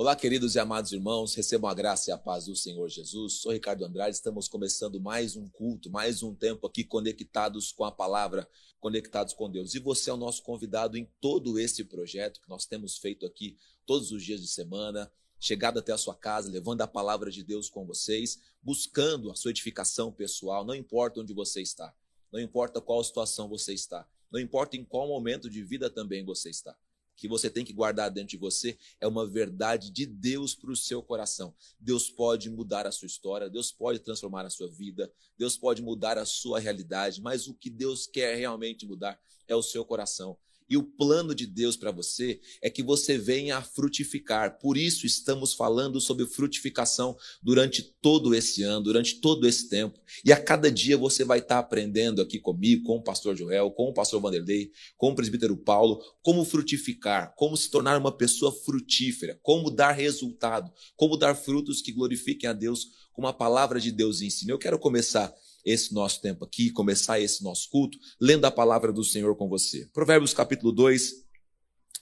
Olá, 0.00 0.16
queridos 0.16 0.54
e 0.54 0.58
amados 0.58 0.92
irmãos, 0.92 1.34
recebam 1.34 1.68
a 1.68 1.74
graça 1.74 2.08
e 2.08 2.12
a 2.12 2.16
paz 2.16 2.46
do 2.46 2.56
Senhor 2.56 2.88
Jesus. 2.88 3.34
Sou 3.34 3.52
Ricardo 3.52 3.84
Andrade, 3.84 4.16
estamos 4.16 4.48
começando 4.48 4.98
mais 4.98 5.36
um 5.36 5.46
culto, 5.46 5.90
mais 5.90 6.22
um 6.22 6.34
tempo 6.34 6.66
aqui 6.66 6.82
conectados 6.82 7.70
com 7.70 7.84
a 7.84 7.92
palavra, 7.92 8.48
conectados 8.80 9.34
com 9.34 9.50
Deus. 9.50 9.74
E 9.74 9.78
você 9.78 10.08
é 10.08 10.14
o 10.14 10.16
nosso 10.16 10.42
convidado 10.42 10.96
em 10.96 11.06
todo 11.20 11.58
esse 11.58 11.84
projeto 11.84 12.40
que 12.40 12.48
nós 12.48 12.64
temos 12.64 12.96
feito 12.96 13.26
aqui 13.26 13.58
todos 13.84 14.10
os 14.10 14.24
dias 14.24 14.40
de 14.40 14.48
semana, 14.48 15.12
chegado 15.38 15.78
até 15.78 15.92
a 15.92 15.98
sua 15.98 16.14
casa, 16.14 16.50
levando 16.50 16.80
a 16.80 16.86
palavra 16.86 17.30
de 17.30 17.44
Deus 17.44 17.68
com 17.68 17.84
vocês, 17.84 18.40
buscando 18.62 19.30
a 19.30 19.36
sua 19.36 19.50
edificação 19.50 20.10
pessoal, 20.10 20.64
não 20.64 20.74
importa 20.74 21.20
onde 21.20 21.34
você 21.34 21.60
está, 21.60 21.94
não 22.32 22.40
importa 22.40 22.80
qual 22.80 23.04
situação 23.04 23.50
você 23.50 23.74
está, 23.74 24.08
não 24.32 24.40
importa 24.40 24.78
em 24.78 24.82
qual 24.82 25.06
momento 25.06 25.50
de 25.50 25.62
vida 25.62 25.90
também 25.90 26.24
você 26.24 26.48
está 26.48 26.74
que 27.20 27.28
você 27.28 27.50
tem 27.50 27.66
que 27.66 27.72
guardar 27.74 28.10
dentro 28.10 28.30
de 28.30 28.38
você 28.38 28.78
é 28.98 29.06
uma 29.06 29.26
verdade 29.26 29.90
de 29.90 30.06
Deus 30.06 30.54
para 30.54 30.70
o 30.70 30.76
seu 30.76 31.02
coração. 31.02 31.54
Deus 31.78 32.08
pode 32.08 32.48
mudar 32.48 32.86
a 32.86 32.90
sua 32.90 33.04
história, 33.04 33.50
Deus 33.50 33.70
pode 33.70 33.98
transformar 33.98 34.46
a 34.46 34.50
sua 34.50 34.70
vida, 34.70 35.12
Deus 35.36 35.54
pode 35.54 35.82
mudar 35.82 36.16
a 36.16 36.24
sua 36.24 36.58
realidade, 36.58 37.20
mas 37.20 37.46
o 37.46 37.52
que 37.52 37.68
Deus 37.68 38.06
quer 38.06 38.36
realmente 38.36 38.86
mudar 38.86 39.20
é 39.46 39.54
o 39.54 39.62
seu 39.62 39.84
coração. 39.84 40.34
E 40.70 40.76
o 40.76 40.84
plano 40.84 41.34
de 41.34 41.46
Deus 41.46 41.76
para 41.76 41.90
você 41.90 42.40
é 42.62 42.70
que 42.70 42.80
você 42.80 43.18
venha 43.18 43.58
a 43.58 43.62
frutificar. 43.62 44.60
Por 44.60 44.76
isso 44.76 45.04
estamos 45.04 45.52
falando 45.52 46.00
sobre 46.00 46.24
frutificação 46.26 47.16
durante 47.42 47.82
todo 47.82 48.32
esse 48.32 48.62
ano, 48.62 48.84
durante 48.84 49.20
todo 49.20 49.48
esse 49.48 49.68
tempo. 49.68 49.98
E 50.24 50.32
a 50.32 50.40
cada 50.40 50.70
dia 50.70 50.96
você 50.96 51.24
vai 51.24 51.40
estar 51.40 51.58
aprendendo 51.58 52.22
aqui 52.22 52.38
comigo, 52.38 52.84
com 52.84 52.98
o 52.98 53.02
pastor 53.02 53.36
Joel, 53.36 53.72
com 53.72 53.88
o 53.88 53.92
pastor 53.92 54.20
Vanderlei, 54.20 54.70
com 54.96 55.10
o 55.10 55.14
presbítero 55.16 55.56
Paulo, 55.56 56.00
como 56.22 56.44
frutificar, 56.44 57.34
como 57.36 57.56
se 57.56 57.68
tornar 57.68 57.98
uma 57.98 58.16
pessoa 58.16 58.52
frutífera, 58.52 59.40
como 59.42 59.70
dar 59.70 59.90
resultado, 59.90 60.70
como 60.94 61.16
dar 61.16 61.34
frutos 61.34 61.82
que 61.82 61.90
glorifiquem 61.90 62.48
a 62.48 62.52
Deus, 62.52 62.86
como 63.12 63.26
a 63.26 63.32
palavra 63.32 63.80
de 63.80 63.90
Deus 63.90 64.22
ensina. 64.22 64.52
Eu 64.52 64.58
quero 64.58 64.78
começar 64.78 65.34
esse 65.64 65.92
nosso 65.92 66.20
tempo 66.20 66.44
aqui, 66.44 66.70
começar 66.70 67.20
esse 67.20 67.42
nosso 67.42 67.68
culto, 67.68 67.98
lendo 68.20 68.44
a 68.44 68.50
palavra 68.50 68.92
do 68.92 69.04
Senhor 69.04 69.36
com 69.36 69.48
você. 69.48 69.86
Provérbios 69.92 70.32
capítulo 70.32 70.72
2, 70.72 71.12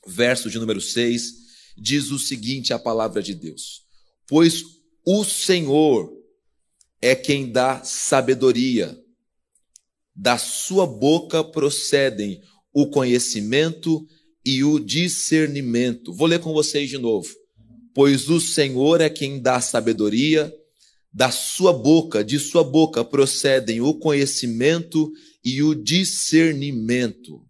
verso 0.07 0.51
de 0.51 0.59
número 0.59 0.81
6, 0.81 1.33
diz 1.77 2.11
o 2.11 2.19
seguinte 2.19 2.73
a 2.73 2.79
palavra 2.79 3.23
de 3.23 3.35
Deus: 3.35 3.85
Pois 4.27 4.65
o 5.05 5.25
Senhor 5.25 6.13
é 7.01 7.15
quem 7.15 7.51
dá 7.51 7.83
sabedoria, 7.85 8.99
da 10.15 10.37
sua 10.37 10.87
boca 10.87 11.45
procedem 11.45 12.43
o 12.73 12.89
conhecimento 12.91 14.07
e 14.45 14.65
o 14.65 14.79
discernimento. 14.79 16.13
Vou 16.13 16.27
ler 16.27 16.41
com 16.41 16.53
vocês 16.53 16.91
de 16.91 16.99
novo. 16.99 17.29
Pois 17.95 18.29
o 18.29 18.41
Senhor 18.41 19.01
é 19.01 19.09
quem 19.09 19.41
dá 19.41 19.61
sabedoria, 19.61 20.53
da 21.13 21.31
sua 21.31 21.73
boca, 21.73 22.23
de 22.23 22.39
sua 22.39 22.63
boca 22.63 23.05
procedem 23.05 23.81
o 23.81 23.95
conhecimento 23.95 25.11
e 25.45 25.63
o 25.63 25.75
discernimento. 25.75 27.45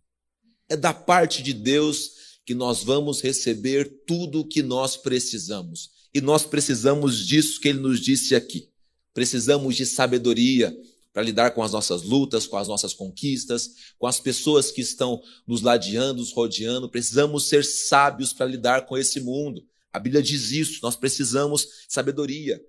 É 0.69 0.77
da 0.77 0.93
parte 0.95 1.43
de 1.43 1.53
Deus 1.53 2.11
que 2.45 2.55
nós 2.55 2.83
vamos 2.83 3.21
receber 3.21 4.03
tudo 4.07 4.41
o 4.41 4.49
que 4.49 4.63
nós 4.63 4.97
precisamos. 4.97 5.91
E 6.15 6.21
nós 6.21 6.45
precisamos 6.47 7.27
disso 7.27 7.61
que 7.61 7.69
ele 7.69 7.81
nos 7.81 8.01
disse 8.01 8.35
aqui. 8.35 8.71
Precisamos 9.13 9.77
de 9.77 9.85
sabedoria 9.85 10.75
para 11.13 11.23
lidar 11.23 11.51
com 11.51 11.63
as 11.63 11.73
nossas 11.73 12.03
lutas, 12.03 12.47
com 12.47 12.57
as 12.57 12.69
nossas 12.69 12.95
conquistas, 12.95 13.71
com 13.99 14.07
as 14.07 14.21
pessoas 14.21 14.71
que 14.71 14.81
estão 14.81 15.21
nos 15.47 15.61
ladeando, 15.61 16.21
nos 16.21 16.33
rodeando. 16.33 16.89
Precisamos 16.89 17.49
ser 17.49 17.65
sábios 17.65 18.33
para 18.33 18.47
lidar 18.47 18.87
com 18.87 18.97
esse 18.97 19.21
mundo. 19.21 19.67
A 19.93 19.99
Bíblia 19.99 20.23
diz 20.23 20.51
isso, 20.53 20.79
nós 20.83 20.97
precisamos 20.97 21.63
de 21.63 21.69
sabedoria. 21.89 22.61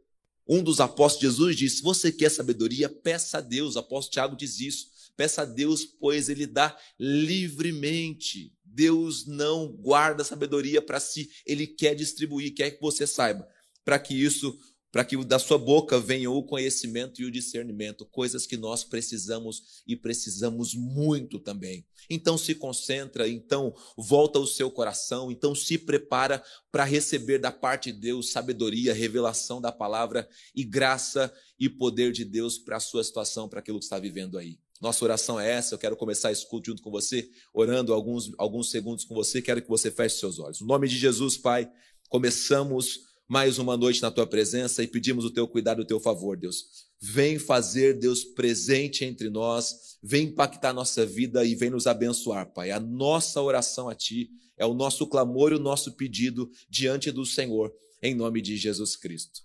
Um 0.49 0.63
dos 0.63 0.79
apóstolos 0.79 1.19
de 1.19 1.27
Jesus 1.27 1.55
disse: 1.55 1.83
Você 1.83 2.11
quer 2.11 2.31
sabedoria? 2.31 2.89
Peça 2.89 3.37
a 3.37 3.41
Deus. 3.41 3.75
O 3.75 3.79
apóstolo 3.79 4.13
Tiago 4.13 4.35
diz 4.35 4.59
isso. 4.59 4.87
Peça 5.15 5.43
a 5.43 5.45
Deus, 5.45 5.85
pois 5.85 6.27
ele 6.27 6.47
dá 6.47 6.75
livremente. 6.99 8.51
Deus 8.65 9.27
não 9.27 9.67
guarda 9.67 10.23
sabedoria 10.23 10.81
para 10.81 10.99
si, 10.99 11.29
ele 11.45 11.67
quer 11.67 11.93
distribuir, 11.93 12.53
quer 12.53 12.71
que 12.71 12.81
você 12.81 13.05
saiba, 13.05 13.47
para 13.83 13.99
que 13.99 14.13
isso 14.13 14.57
para 14.91 15.05
que 15.05 15.15
da 15.23 15.37
sua 15.37 15.57
boca 15.57 15.99
venha 15.99 16.31
o 16.31 16.43
conhecimento 16.43 17.21
e 17.21 17.25
o 17.25 17.31
discernimento, 17.31 18.05
coisas 18.05 18.45
que 18.45 18.57
nós 18.57 18.83
precisamos 18.83 19.83
e 19.85 19.95
precisamos 19.95 20.73
muito 20.73 21.39
também. 21.39 21.85
Então 22.09 22.37
se 22.37 22.55
concentra, 22.55 23.27
então 23.27 23.73
volta 23.95 24.39
o 24.39 24.47
seu 24.47 24.71
coração, 24.71 25.31
então 25.31 25.53
se 25.53 25.77
prepara 25.77 26.43
para 26.71 26.83
receber 26.83 27.37
da 27.37 27.51
parte 27.51 27.91
de 27.91 27.99
Deus 27.99 28.31
sabedoria, 28.31 28.93
revelação 28.93 29.61
da 29.61 29.71
palavra 29.71 30.27
e 30.55 30.63
graça 30.63 31.31
e 31.59 31.69
poder 31.69 32.11
de 32.11 32.25
Deus 32.25 32.57
para 32.57 32.77
a 32.77 32.81
sua 32.81 33.03
situação, 33.03 33.47
para 33.47 33.59
aquilo 33.59 33.79
que 33.79 33.85
está 33.85 33.99
vivendo 33.99 34.37
aí. 34.37 34.57
Nossa 34.81 35.03
oração 35.03 35.37
é 35.39 35.51
essa. 35.51 35.75
Eu 35.75 35.79
quero 35.79 35.97
começar 35.97 36.31
esse 36.31 36.47
culto 36.47 36.67
junto 36.67 36.81
com 36.81 36.89
você, 36.89 37.29
orando 37.53 37.93
alguns, 37.93 38.31
alguns 38.37 38.71
segundos 38.71 39.03
com 39.03 39.13
você. 39.13 39.41
Quero 39.41 39.61
que 39.61 39.67
você 39.67 39.91
feche 39.91 40.17
seus 40.17 40.39
olhos. 40.39 40.61
No 40.61 40.67
nome 40.67 40.87
de 40.87 40.97
Jesus, 40.97 41.35
Pai, 41.37 41.69
começamos 42.07 43.08
mais 43.29 43.59
uma 43.59 43.77
noite 43.77 44.01
na 44.01 44.09
tua 44.09 44.25
presença 44.25 44.81
e 44.81 44.87
pedimos 44.87 45.23
o 45.23 45.29
teu 45.29 45.47
cuidado, 45.47 45.83
o 45.83 45.85
teu 45.85 45.99
favor, 45.99 46.35
Deus. 46.35 46.89
Vem 46.99 47.37
fazer, 47.37 47.93
Deus, 47.93 48.23
presente 48.23 49.05
entre 49.05 49.29
nós, 49.29 49.97
vem 50.01 50.25
impactar 50.25 50.73
nossa 50.73 51.05
vida 51.05 51.45
e 51.45 51.53
vem 51.53 51.69
nos 51.69 51.85
abençoar, 51.85 52.51
Pai. 52.51 52.71
A 52.71 52.79
nossa 52.79 53.39
oração 53.39 53.87
a 53.87 53.93
Ti 53.93 54.31
é 54.57 54.65
o 54.65 54.73
nosso 54.73 55.05
clamor 55.05 55.51
e 55.51 55.55
o 55.55 55.59
nosso 55.59 55.95
pedido 55.95 56.49
diante 56.67 57.11
do 57.11 57.23
Senhor, 57.23 57.71
em 58.01 58.15
nome 58.15 58.41
de 58.41 58.57
Jesus 58.57 58.95
Cristo. 58.95 59.41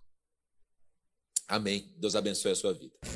Amém. 1.46 1.92
Deus 1.98 2.16
abençoe 2.16 2.52
a 2.52 2.56
sua 2.56 2.72
vida. 2.72 3.13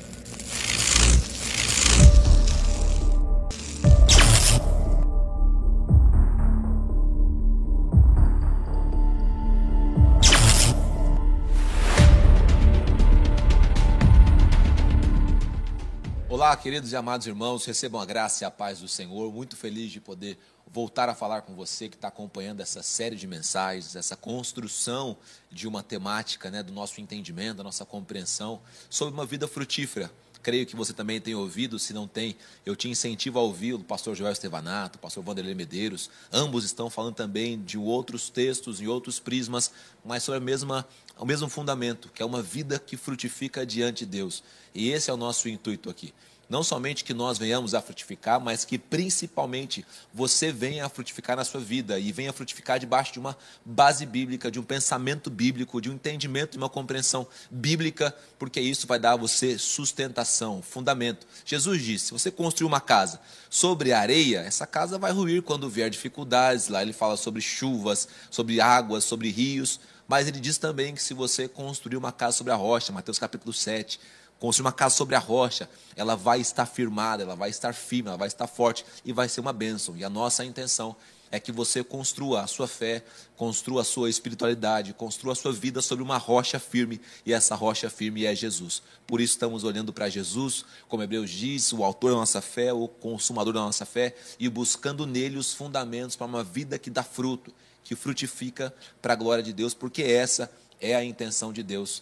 Queridos 16.61 16.91
e 16.91 16.95
amados 16.95 17.25
irmãos, 17.25 17.63
recebam 17.63 18.01
a 18.01 18.05
graça 18.05 18.43
e 18.43 18.45
a 18.45 18.51
paz 18.51 18.79
do 18.79 18.87
Senhor. 18.87 19.31
Muito 19.31 19.55
feliz 19.55 19.91
de 19.93 20.01
poder 20.01 20.37
voltar 20.67 21.07
a 21.07 21.15
falar 21.15 21.41
com 21.43 21.55
você 21.55 21.87
que 21.87 21.95
está 21.95 22.09
acompanhando 22.09 22.59
essa 22.59 22.83
série 22.83 23.15
de 23.15 23.25
mensagens, 23.25 23.95
essa 23.95 24.17
construção 24.17 25.15
de 25.49 25.69
uma 25.69 25.81
temática, 25.81 26.51
né, 26.51 26.61
do 26.61 26.73
nosso 26.73 26.99
entendimento, 26.99 27.57
da 27.57 27.63
nossa 27.63 27.85
compreensão 27.85 28.59
sobre 28.89 29.13
uma 29.13 29.25
vida 29.25 29.47
frutífera. 29.47 30.11
Creio 30.43 30.65
que 30.65 30.75
você 30.75 30.91
também 30.91 31.21
tem 31.21 31.33
ouvido, 31.33 31.79
se 31.79 31.93
não 31.93 32.07
tem, 32.07 32.35
eu 32.65 32.75
te 32.75 32.89
incentivo 32.89 33.39
a 33.39 33.41
ouvir 33.41 33.73
o 33.73 33.79
pastor 33.79 34.13
Joel 34.13 34.31
Estevanato, 34.33 34.97
o 34.97 35.01
pastor 35.01 35.23
Vanderlei 35.23 35.55
Medeiros. 35.55 36.09
Ambos 36.31 36.65
estão 36.65 36.89
falando 36.89 37.15
também 37.15 37.61
de 37.61 37.77
outros 37.77 38.29
textos 38.29 38.81
e 38.81 38.87
outros 38.87 39.17
prismas, 39.17 39.71
mas 40.03 40.23
sobre 40.23 40.39
a 40.39 40.41
mesma, 40.41 40.85
o 41.17 41.25
mesmo 41.25 41.47
fundamento, 41.47 42.09
que 42.13 42.21
é 42.21 42.25
uma 42.25 42.41
vida 42.41 42.79
que 42.79 42.97
frutifica 42.97 43.65
diante 43.65 44.05
de 44.05 44.11
Deus. 44.11 44.43
E 44.73 44.89
esse 44.89 45.09
é 45.09 45.13
o 45.13 45.17
nosso 45.17 45.47
intuito 45.47 45.89
aqui 45.89 46.13
não 46.49 46.63
somente 46.63 47.03
que 47.03 47.13
nós 47.13 47.37
venhamos 47.37 47.75
a 47.75 47.81
frutificar, 47.81 48.41
mas 48.41 48.65
que 48.65 48.77
principalmente 48.77 49.85
você 50.11 50.51
venha 50.51 50.85
a 50.85 50.89
frutificar 50.89 51.37
na 51.37 51.45
sua 51.45 51.61
vida 51.61 51.99
e 51.99 52.11
venha 52.11 52.31
a 52.31 52.33
frutificar 52.33 52.79
debaixo 52.79 53.13
de 53.13 53.19
uma 53.19 53.37
base 53.63 54.05
bíblica, 54.05 54.49
de 54.49 54.59
um 54.59 54.63
pensamento 54.63 55.29
bíblico, 55.29 55.79
de 55.79 55.89
um 55.91 55.93
entendimento, 55.93 56.53
de 56.53 56.57
uma 56.57 56.69
compreensão 56.69 57.27
bíblica, 57.51 58.15
porque 58.39 58.59
isso 58.59 58.87
vai 58.87 58.97
dar 58.97 59.13
a 59.13 59.15
você 59.15 59.59
sustentação, 59.59 60.61
fundamento. 60.61 61.27
Jesus 61.45 61.83
disse: 61.83 62.05
se 62.07 62.11
você 62.11 62.31
construir 62.31 62.67
uma 62.67 62.81
casa 62.81 63.21
sobre 63.49 63.93
areia, 63.93 64.39
essa 64.39 64.65
casa 64.65 64.97
vai 64.97 65.11
ruir 65.11 65.43
quando 65.43 65.69
vier 65.69 65.89
dificuldades. 65.89 66.67
Lá 66.67 66.81
ele 66.81 66.93
fala 66.93 67.15
sobre 67.15 67.41
chuvas, 67.41 68.07
sobre 68.31 68.59
águas, 68.59 69.03
sobre 69.03 69.29
rios. 69.29 69.79
Mas 70.07 70.27
ele 70.27 70.39
diz 70.39 70.57
também 70.57 70.95
que 70.95 71.03
se 71.03 71.13
você 71.13 71.47
construir 71.47 71.95
uma 71.95 72.11
casa 72.11 72.37
sobre 72.37 72.51
a 72.51 72.55
rocha, 72.55 72.91
Mateus 72.91 73.19
capítulo 73.19 73.53
7, 73.53 73.99
Construir 74.39 74.65
uma 74.65 74.71
casa 74.71 74.95
sobre 74.95 75.15
a 75.15 75.19
rocha, 75.19 75.69
ela 75.95 76.15
vai 76.15 76.39
estar 76.39 76.65
firmada, 76.65 77.23
ela 77.23 77.35
vai 77.35 77.49
estar 77.49 77.73
firme, 77.73 78.07
ela 78.07 78.17
vai 78.17 78.27
estar 78.27 78.47
forte 78.47 78.85
e 79.03 79.11
vai 79.11 79.27
ser 79.27 79.41
uma 79.41 79.51
bênção. 79.51 79.97
E 79.97 80.03
a 80.03 80.09
nossa 80.09 80.45
intenção 80.45 80.95
é 81.31 81.39
que 81.39 81.51
você 81.51 81.83
construa 81.83 82.41
a 82.41 82.47
sua 82.47 82.67
fé, 82.67 83.03
construa 83.35 83.81
a 83.81 83.85
sua 83.85 84.09
espiritualidade, 84.09 84.93
construa 84.93 85.33
a 85.33 85.35
sua 85.35 85.51
vida 85.51 85.81
sobre 85.81 86.03
uma 86.03 86.17
rocha 86.17 86.59
firme, 86.59 86.99
e 87.25 87.33
essa 87.33 87.55
rocha 87.55 87.89
firme 87.89 88.25
é 88.25 88.33
Jesus. 88.33 88.81
Por 89.05 89.21
isso 89.21 89.33
estamos 89.33 89.63
olhando 89.63 89.93
para 89.93 90.09
Jesus, 90.09 90.65
como 90.87 91.03
Hebreus 91.03 91.29
diz, 91.29 91.71
o 91.71 91.83
autor 91.83 92.11
da 92.11 92.17
nossa 92.17 92.41
fé, 92.41 92.73
o 92.73 92.87
consumador 92.87 93.53
da 93.53 93.59
nossa 93.59 93.85
fé, 93.85 94.15
e 94.39 94.49
buscando 94.49 95.05
nele 95.05 95.37
os 95.37 95.53
fundamentos 95.53 96.15
para 96.15 96.27
uma 96.27 96.43
vida 96.43 96.79
que 96.79 96.89
dá 96.89 97.03
fruto, 97.03 97.53
que 97.83 97.95
frutifica 97.95 98.73
para 99.01 99.13
a 99.13 99.15
glória 99.15 99.43
de 99.43 99.53
Deus, 99.53 99.73
porque 99.73 100.01
essa 100.01 100.51
é 100.81 100.95
a 100.95 101.03
intenção 101.03 101.51
de 101.53 101.61
Deus 101.61 102.01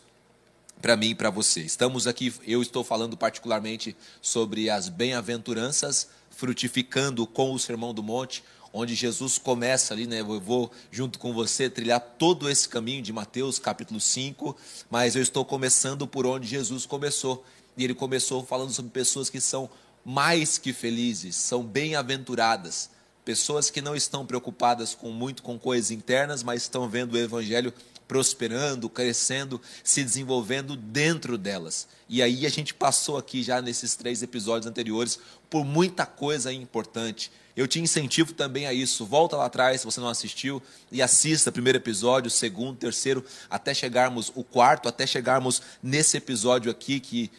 para 0.81 0.95
mim 0.95 1.09
e 1.09 1.15
para 1.15 1.29
você. 1.29 1.61
Estamos 1.61 2.07
aqui, 2.07 2.33
eu 2.45 2.61
estou 2.61 2.83
falando 2.83 3.17
particularmente 3.17 3.95
sobre 4.21 4.69
as 4.69 4.89
bem-aventuranças, 4.89 6.09
frutificando 6.29 7.25
com 7.25 7.51
o 7.51 7.59
Sermão 7.59 7.93
do 7.93 8.03
Monte, 8.03 8.43
onde 8.71 8.93
Jesus 8.93 9.37
começa 9.37 9.93
ali, 9.93 10.05
né? 10.05 10.19
Eu 10.19 10.39
vou 10.39 10.71
junto 10.91 11.17
com 11.17 11.33
você 11.33 11.69
trilhar 11.69 11.99
todo 11.99 12.49
esse 12.49 12.69
caminho 12.69 13.01
de 13.01 13.11
Mateus, 13.11 13.57
capítulo 13.57 13.99
5, 13.99 14.55
mas 14.89 15.15
eu 15.15 15.21
estou 15.21 15.43
começando 15.43 16.07
por 16.07 16.27
onde 16.27 16.47
Jesus 16.47 16.85
começou. 16.85 17.43
E 17.75 17.83
ele 17.83 17.95
começou 17.95 18.45
falando 18.45 18.71
sobre 18.71 18.91
pessoas 18.91 19.29
que 19.29 19.41
são 19.41 19.69
mais 20.05 20.57
que 20.57 20.73
felizes, 20.73 21.35
são 21.35 21.63
bem-aventuradas, 21.63 22.89
pessoas 23.25 23.69
que 23.69 23.81
não 23.81 23.95
estão 23.95 24.25
preocupadas 24.25 24.95
com 24.95 25.11
muito 25.11 25.43
com 25.43 25.59
coisas 25.59 25.91
internas, 25.91 26.43
mas 26.43 26.61
estão 26.61 26.87
vendo 26.87 27.13
o 27.13 27.17
evangelho 27.17 27.73
prosperando, 28.07 28.89
crescendo, 28.89 29.61
se 29.83 30.03
desenvolvendo 30.03 30.75
dentro 30.75 31.37
delas. 31.37 31.87
E 32.07 32.21
aí 32.21 32.45
a 32.45 32.49
gente 32.49 32.73
passou 32.73 33.17
aqui 33.17 33.43
já 33.43 33.61
nesses 33.61 33.95
três 33.95 34.23
episódios 34.23 34.65
anteriores 34.65 35.19
por 35.49 35.65
muita 35.65 36.05
coisa 36.05 36.51
importante. 36.53 37.31
Eu 37.55 37.67
te 37.67 37.79
incentivo 37.79 38.33
também 38.33 38.67
a 38.67 38.73
isso. 38.73 39.05
Volta 39.05 39.35
lá 39.35 39.45
atrás, 39.45 39.81
se 39.81 39.85
você 39.85 39.99
não 39.99 40.07
assistiu, 40.07 40.61
e 40.91 41.01
assista 41.01 41.51
primeiro 41.51 41.79
episódio, 41.79 42.29
segundo, 42.29 42.77
terceiro, 42.77 43.25
até 43.49 43.73
chegarmos 43.73 44.31
o 44.35 44.43
quarto, 44.43 44.87
até 44.87 45.07
chegarmos 45.07 45.61
nesse 45.81 46.17
episódio 46.17 46.71
aqui 46.71 46.99
que 46.99 47.31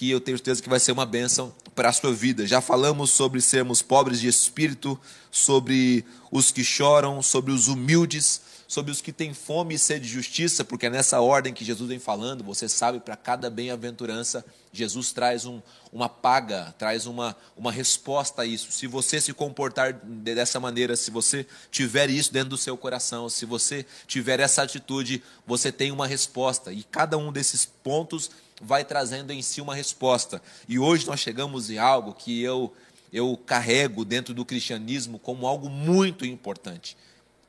que 0.00 0.10
eu 0.10 0.18
tenho 0.18 0.38
certeza 0.38 0.62
que 0.62 0.68
vai 0.70 0.80
ser 0.80 0.92
uma 0.92 1.04
bênção 1.04 1.52
para 1.74 1.90
a 1.90 1.92
sua 1.92 2.10
vida. 2.10 2.46
Já 2.46 2.62
falamos 2.62 3.10
sobre 3.10 3.38
sermos 3.42 3.82
pobres 3.82 4.18
de 4.18 4.28
espírito, 4.28 4.98
sobre 5.30 6.06
os 6.32 6.50
que 6.50 6.64
choram, 6.64 7.20
sobre 7.20 7.52
os 7.52 7.68
humildes, 7.68 8.40
sobre 8.70 8.92
os 8.92 9.00
que 9.00 9.12
têm 9.12 9.34
fome 9.34 9.74
e 9.74 9.78
sede 9.80 10.06
de 10.06 10.12
justiça, 10.12 10.64
porque 10.64 10.86
é 10.86 10.90
nessa 10.90 11.20
ordem 11.20 11.52
que 11.52 11.64
Jesus 11.64 11.88
vem 11.88 11.98
falando, 11.98 12.44
você 12.44 12.68
sabe, 12.68 13.00
para 13.00 13.16
cada 13.16 13.50
bem-aventurança, 13.50 14.44
Jesus 14.72 15.10
traz 15.10 15.44
um, 15.44 15.60
uma 15.92 16.08
paga, 16.08 16.72
traz 16.78 17.04
uma, 17.04 17.36
uma 17.56 17.72
resposta 17.72 18.42
a 18.42 18.46
isso. 18.46 18.70
Se 18.70 18.86
você 18.86 19.20
se 19.20 19.32
comportar 19.32 19.94
dessa 19.94 20.60
maneira, 20.60 20.94
se 20.94 21.10
você 21.10 21.44
tiver 21.68 22.10
isso 22.10 22.32
dentro 22.32 22.50
do 22.50 22.56
seu 22.56 22.76
coração, 22.76 23.28
se 23.28 23.44
você 23.44 23.84
tiver 24.06 24.38
essa 24.38 24.62
atitude, 24.62 25.20
você 25.44 25.72
tem 25.72 25.90
uma 25.90 26.06
resposta. 26.06 26.72
E 26.72 26.84
cada 26.84 27.18
um 27.18 27.32
desses 27.32 27.64
pontos 27.66 28.30
vai 28.62 28.84
trazendo 28.84 29.32
em 29.32 29.42
si 29.42 29.60
uma 29.60 29.74
resposta. 29.74 30.40
E 30.68 30.78
hoje 30.78 31.08
nós 31.08 31.18
chegamos 31.18 31.70
em 31.70 31.78
algo 31.78 32.14
que 32.14 32.40
eu, 32.40 32.72
eu 33.12 33.36
carrego 33.44 34.04
dentro 34.04 34.32
do 34.32 34.44
cristianismo 34.44 35.18
como 35.18 35.44
algo 35.44 35.68
muito 35.68 36.24
importante. 36.24 36.96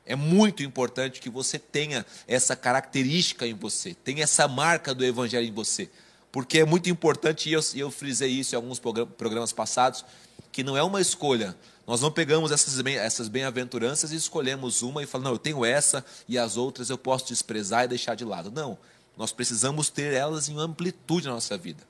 É 0.06 0.16
muito 0.16 0.64
importante 0.64 1.20
que 1.20 1.30
você 1.30 1.60
tenha 1.60 2.06
essa 2.28 2.56
característica 2.56 3.46
em 3.46 3.54
você, 3.54 3.94
tenha 3.94 4.24
essa 4.24 4.48
marca 4.48 4.94
do 4.94 5.06
Evangelho 5.06 5.48
em 5.48 5.52
você. 5.52 5.90
Porque 6.32 6.60
é 6.60 6.66
muito 6.66 6.90
importante, 6.90 7.50
e 7.50 7.54
eu, 7.54 7.62
eu 7.76 7.92
frisei 7.92 8.30
isso 8.30 8.56
em 8.56 8.58
alguns 8.58 8.80
programas 8.80 9.52
passados, 9.52 10.06
que 10.52 10.64
não 10.64 10.78
é 10.78 10.84
uma 10.84 11.02
escolha. 11.02 11.56
Nós 11.86 12.02
não 12.02 12.12
pegamos 12.12 12.52
essas, 12.52 12.80
essas 12.86 13.28
bem-aventuranças 13.28 14.12
e 14.12 14.16
escolhemos 14.16 14.82
uma 14.82 15.04
e 15.04 15.06
falamos, 15.06 15.30
não, 15.30 15.36
eu 15.36 15.40
tenho 15.40 15.66
essa 15.66 16.06
e 16.28 16.38
as 16.38 16.56
outras 16.56 16.90
eu 16.90 16.98
posso 16.98 17.28
desprezar 17.28 17.84
e 17.84 17.88
deixar 17.90 18.16
de 18.16 18.24
lado. 18.24 18.50
Não, 18.50 18.78
nós 19.18 19.32
precisamos 19.32 19.90
ter 19.90 20.14
elas 20.14 20.48
em 20.48 20.58
amplitude 20.58 21.28
na 21.28 21.34
nossa 21.34 21.58
vida. 21.58 21.84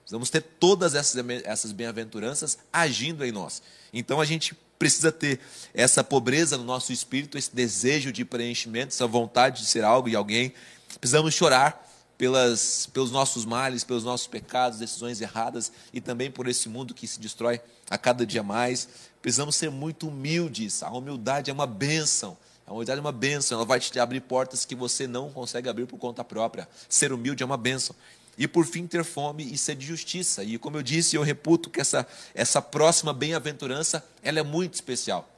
Precisamos 0.00 0.28
ter 0.28 0.42
todas 0.42 0.94
essas, 0.94 1.24
essas 1.44 1.72
bem-aventuranças 1.72 2.58
agindo 2.72 3.24
em 3.24 3.32
nós. 3.32 3.62
Então 3.92 4.20
a 4.20 4.24
gente 4.24 4.54
precisa 4.82 5.12
ter 5.12 5.38
essa 5.72 6.02
pobreza 6.02 6.58
no 6.58 6.64
nosso 6.64 6.92
espírito, 6.92 7.38
esse 7.38 7.54
desejo 7.54 8.10
de 8.10 8.24
preenchimento, 8.24 8.88
essa 8.88 9.06
vontade 9.06 9.60
de 9.60 9.68
ser 9.68 9.84
algo 9.84 10.08
e 10.08 10.16
alguém. 10.16 10.52
Precisamos 10.98 11.32
chorar 11.34 11.88
pelas, 12.18 12.86
pelos 12.92 13.12
nossos 13.12 13.44
males, 13.44 13.84
pelos 13.84 14.02
nossos 14.02 14.26
pecados, 14.26 14.80
decisões 14.80 15.20
erradas 15.20 15.70
e 15.92 16.00
também 16.00 16.32
por 16.32 16.48
esse 16.48 16.68
mundo 16.68 16.94
que 16.94 17.06
se 17.06 17.20
destrói 17.20 17.60
a 17.88 17.96
cada 17.96 18.26
dia 18.26 18.42
mais. 18.42 18.88
Precisamos 19.20 19.54
ser 19.54 19.70
muito 19.70 20.08
humildes. 20.08 20.82
A 20.82 20.90
humildade 20.90 21.48
é 21.48 21.54
uma 21.54 21.66
bênção. 21.66 22.36
A 22.66 22.72
humildade 22.72 22.98
é 22.98 23.00
uma 23.00 23.12
bênção, 23.12 23.58
ela 23.58 23.64
vai 23.64 23.78
te 23.78 23.96
abrir 24.00 24.20
portas 24.22 24.64
que 24.64 24.74
você 24.74 25.06
não 25.06 25.30
consegue 25.30 25.68
abrir 25.68 25.86
por 25.86 25.98
conta 25.98 26.24
própria. 26.24 26.68
Ser 26.88 27.12
humilde 27.12 27.44
é 27.44 27.46
uma 27.46 27.56
bênção. 27.56 27.94
E 28.36 28.48
por 28.48 28.64
fim, 28.64 28.86
ter 28.86 29.04
fome 29.04 29.44
e 29.52 29.58
ser 29.58 29.74
de 29.74 29.86
justiça. 29.86 30.42
E 30.42 30.58
como 30.58 30.78
eu 30.78 30.82
disse, 30.82 31.16
eu 31.16 31.22
reputo 31.22 31.68
que 31.68 31.80
essa, 31.80 32.06
essa 32.34 32.62
próxima 32.62 33.12
bem-aventurança 33.12 34.04
ela 34.22 34.40
é 34.40 34.42
muito 34.42 34.74
especial. 34.74 35.28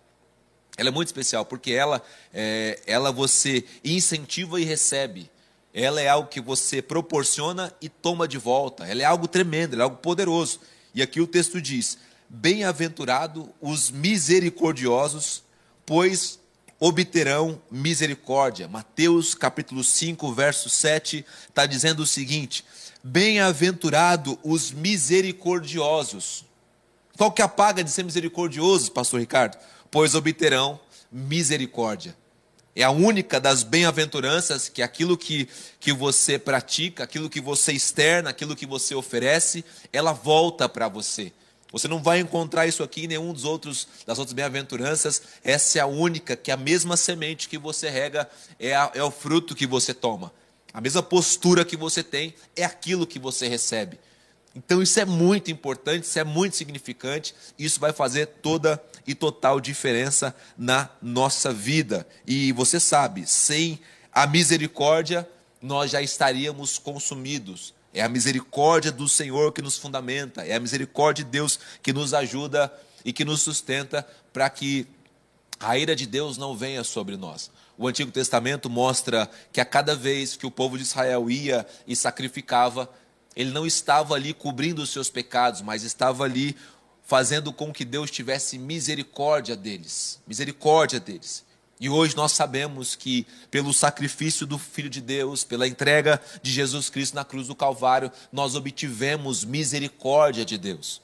Ela 0.76 0.88
é 0.88 0.92
muito 0.92 1.08
especial 1.08 1.44
porque 1.44 1.72
ela, 1.72 2.02
é, 2.32 2.80
ela 2.86 3.10
você 3.10 3.64
incentiva 3.84 4.60
e 4.60 4.64
recebe. 4.64 5.30
Ela 5.72 6.00
é 6.00 6.08
algo 6.08 6.28
que 6.28 6.40
você 6.40 6.80
proporciona 6.80 7.72
e 7.80 7.88
toma 7.88 8.28
de 8.28 8.38
volta. 8.38 8.86
Ela 8.86 9.02
é 9.02 9.04
algo 9.04 9.26
tremendo, 9.26 9.74
ela 9.74 9.82
é 9.82 9.84
algo 9.84 9.96
poderoso. 9.96 10.60
E 10.94 11.02
aqui 11.02 11.20
o 11.20 11.26
texto 11.26 11.60
diz: 11.60 11.98
Bem-aventurado 12.28 13.52
os 13.60 13.90
misericordiosos, 13.90 15.42
pois 15.84 16.38
obterão 16.78 17.60
misericórdia. 17.70 18.68
Mateus 18.68 19.34
capítulo 19.34 19.82
5, 19.82 20.32
verso 20.32 20.68
7 20.68 21.24
está 21.48 21.66
dizendo 21.66 22.00
o 22.00 22.06
seguinte: 22.06 22.64
Bem-aventurado 23.06 24.38
os 24.42 24.70
misericordiosos. 24.70 26.42
Qual 27.18 27.30
que 27.30 27.42
é 27.42 27.44
a 27.44 27.48
paga 27.48 27.84
de 27.84 27.90
ser 27.90 28.02
misericordioso, 28.02 28.90
pastor 28.92 29.20
Ricardo? 29.20 29.58
Pois 29.90 30.14
obterão 30.14 30.80
misericórdia. 31.12 32.16
É 32.74 32.82
a 32.82 32.90
única 32.90 33.38
das 33.38 33.62
bem-aventuranças 33.62 34.70
que 34.70 34.80
aquilo 34.80 35.18
que, 35.18 35.46
que 35.78 35.92
você 35.92 36.38
pratica, 36.38 37.04
aquilo 37.04 37.28
que 37.28 37.42
você 37.42 37.72
externa, 37.72 38.30
aquilo 38.30 38.56
que 38.56 38.64
você 38.64 38.94
oferece, 38.94 39.62
ela 39.92 40.14
volta 40.14 40.66
para 40.66 40.88
você. 40.88 41.30
Você 41.70 41.86
não 41.86 42.02
vai 42.02 42.20
encontrar 42.20 42.66
isso 42.66 42.82
aqui 42.82 43.04
em 43.04 43.08
nenhum 43.08 43.34
dos 43.34 43.44
outros 43.44 43.86
das 44.06 44.18
outras 44.18 44.32
bem-aventuranças. 44.32 45.20
Essa 45.44 45.78
é 45.78 45.82
a 45.82 45.86
única 45.86 46.36
que 46.36 46.50
a 46.50 46.56
mesma 46.56 46.96
semente 46.96 47.50
que 47.50 47.58
você 47.58 47.90
rega 47.90 48.26
é, 48.58 48.74
a, 48.74 48.90
é 48.94 49.02
o 49.02 49.10
fruto 49.10 49.54
que 49.54 49.66
você 49.66 49.92
toma. 49.92 50.32
A 50.74 50.80
mesma 50.80 51.04
postura 51.04 51.64
que 51.64 51.76
você 51.76 52.02
tem 52.02 52.34
é 52.56 52.64
aquilo 52.64 53.06
que 53.06 53.20
você 53.20 53.46
recebe. 53.46 53.96
Então 54.56 54.82
isso 54.82 54.98
é 54.98 55.04
muito 55.04 55.50
importante, 55.50 56.02
isso 56.02 56.18
é 56.18 56.24
muito 56.24 56.56
significante, 56.56 57.32
isso 57.56 57.78
vai 57.78 57.92
fazer 57.92 58.26
toda 58.26 58.82
e 59.06 59.14
total 59.14 59.60
diferença 59.60 60.34
na 60.58 60.90
nossa 61.00 61.52
vida. 61.52 62.04
E 62.26 62.50
você 62.52 62.80
sabe, 62.80 63.24
sem 63.24 63.78
a 64.12 64.26
misericórdia, 64.26 65.28
nós 65.62 65.92
já 65.92 66.02
estaríamos 66.02 66.76
consumidos. 66.76 67.72
É 67.92 68.02
a 68.02 68.08
misericórdia 68.08 68.90
do 68.90 69.08
Senhor 69.08 69.52
que 69.52 69.62
nos 69.62 69.78
fundamenta, 69.78 70.44
é 70.44 70.54
a 70.54 70.60
misericórdia 70.60 71.24
de 71.24 71.30
Deus 71.30 71.58
que 71.80 71.92
nos 71.92 72.12
ajuda 72.12 72.72
e 73.04 73.12
que 73.12 73.24
nos 73.24 73.42
sustenta 73.42 74.04
para 74.32 74.50
que 74.50 74.88
a 75.60 75.78
ira 75.78 75.94
de 75.94 76.04
Deus 76.04 76.36
não 76.36 76.56
venha 76.56 76.82
sobre 76.82 77.16
nós. 77.16 77.50
O 77.76 77.88
Antigo 77.88 78.10
Testamento 78.10 78.70
mostra 78.70 79.28
que 79.52 79.60
a 79.60 79.64
cada 79.64 79.96
vez 79.96 80.36
que 80.36 80.46
o 80.46 80.50
povo 80.50 80.76
de 80.76 80.84
Israel 80.84 81.28
ia 81.28 81.66
e 81.86 81.96
sacrificava, 81.96 82.88
ele 83.34 83.50
não 83.50 83.66
estava 83.66 84.14
ali 84.14 84.32
cobrindo 84.32 84.82
os 84.82 84.90
seus 84.90 85.10
pecados, 85.10 85.60
mas 85.60 85.82
estava 85.82 86.24
ali 86.24 86.56
fazendo 87.02 87.52
com 87.52 87.72
que 87.72 87.84
Deus 87.84 88.10
tivesse 88.10 88.58
misericórdia 88.58 89.56
deles, 89.56 90.20
misericórdia 90.26 91.00
deles. 91.00 91.44
E 91.80 91.88
hoje 91.88 92.16
nós 92.16 92.30
sabemos 92.30 92.94
que, 92.94 93.26
pelo 93.50 93.74
sacrifício 93.74 94.46
do 94.46 94.56
Filho 94.56 94.88
de 94.88 95.00
Deus, 95.00 95.42
pela 95.42 95.66
entrega 95.66 96.20
de 96.40 96.52
Jesus 96.52 96.88
Cristo 96.88 97.14
na 97.14 97.24
cruz 97.24 97.48
do 97.48 97.54
Calvário, 97.54 98.10
nós 98.32 98.54
obtivemos 98.54 99.44
misericórdia 99.44 100.44
de 100.44 100.56
Deus. 100.56 101.02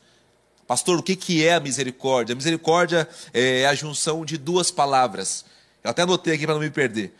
Pastor, 0.69 1.01
o 1.01 1.03
que 1.03 1.45
é 1.45 1.55
a 1.55 1.61
misericórdia? 1.61 2.33
A 2.33 2.37
misericórdia 2.37 3.09
é 3.35 3.67
a 3.67 3.75
junção 3.75 4.25
de 4.25 4.39
duas 4.39 4.71
palavras 4.71 5.45
eu 5.83 5.91
até 5.91 6.03
anotei 6.03 6.35
aqui 6.35 6.45
para 6.45 6.55
não 6.55 6.61
me 6.61 6.71
perder. 6.71 7.15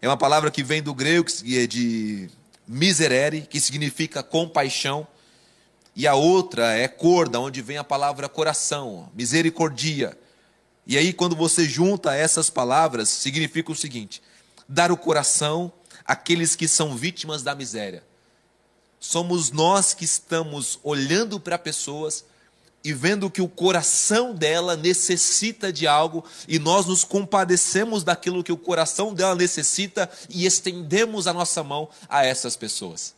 É 0.00 0.08
uma 0.08 0.16
palavra 0.16 0.50
que 0.50 0.62
vem 0.62 0.82
do 0.82 0.94
grego, 0.94 1.24
que 1.24 1.58
é 1.58 1.66
de 1.66 2.28
miserere, 2.66 3.42
que 3.42 3.60
significa 3.60 4.22
compaixão. 4.22 5.06
E 5.96 6.06
a 6.06 6.14
outra 6.14 6.72
é 6.72 6.88
corda, 6.88 7.40
onde 7.40 7.62
vem 7.62 7.78
a 7.78 7.84
palavra 7.84 8.28
coração, 8.28 9.10
misericordia. 9.14 10.18
E 10.86 10.98
aí, 10.98 11.12
quando 11.12 11.34
você 11.34 11.64
junta 11.66 12.14
essas 12.14 12.50
palavras, 12.50 13.08
significa 13.08 13.72
o 13.72 13.76
seguinte: 13.76 14.22
dar 14.68 14.92
o 14.92 14.96
coração 14.96 15.72
àqueles 16.04 16.54
que 16.54 16.68
são 16.68 16.96
vítimas 16.96 17.42
da 17.42 17.54
miséria. 17.54 18.02
Somos 19.00 19.50
nós 19.50 19.94
que 19.94 20.04
estamos 20.04 20.78
olhando 20.82 21.38
para 21.38 21.58
pessoas 21.58 22.24
e 22.84 22.92
vendo 22.92 23.30
que 23.30 23.40
o 23.40 23.48
coração 23.48 24.34
dela 24.34 24.76
necessita 24.76 25.72
de 25.72 25.86
algo, 25.86 26.22
e 26.46 26.58
nós 26.58 26.84
nos 26.84 27.02
compadecemos 27.02 28.04
daquilo 28.04 28.44
que 28.44 28.52
o 28.52 28.58
coração 28.58 29.14
dela 29.14 29.34
necessita 29.34 30.10
e 30.28 30.44
estendemos 30.44 31.26
a 31.26 31.32
nossa 31.32 31.62
mão 31.62 31.88
a 32.08 32.24
essas 32.26 32.56
pessoas. 32.56 33.14